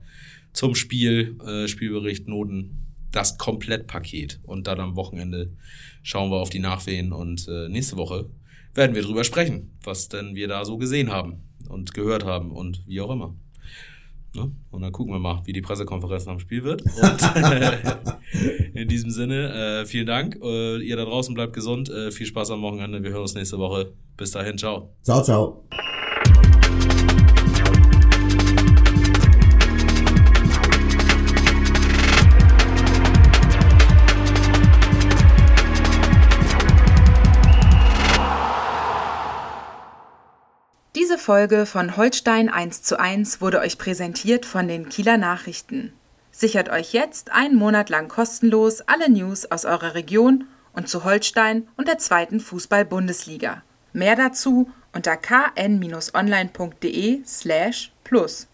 [0.53, 4.39] zum Spiel, äh, Spielbericht, Noten, das Komplettpaket.
[4.43, 5.51] Und dann am Wochenende
[6.03, 8.29] schauen wir auf die Nachwehen und äh, nächste Woche
[8.73, 12.83] werden wir drüber sprechen, was denn wir da so gesehen haben und gehört haben und
[12.87, 13.35] wie auch immer.
[14.35, 14.51] Ne?
[14.69, 16.83] Und dann gucken wir mal, wie die Pressekonferenz am Spiel wird.
[16.83, 20.37] Und in diesem Sinne, äh, vielen Dank.
[20.41, 21.89] Äh, ihr da draußen bleibt gesund.
[21.89, 23.01] Äh, viel Spaß am Wochenende.
[23.01, 23.93] Wir hören uns nächste Woche.
[24.17, 24.93] Bis dahin, ciao.
[25.01, 25.63] Ciao, ciao.
[41.29, 45.93] Folge von Holstein 1 zu 1 wurde euch präsentiert von den Kieler Nachrichten.
[46.31, 51.67] Sichert euch jetzt einen Monat lang kostenlos alle News aus eurer Region und zu Holstein
[51.77, 53.61] und der zweiten Fußball-Bundesliga.
[53.93, 56.11] Mehr dazu unter kn-online.de
[57.23, 58.47] slash plus.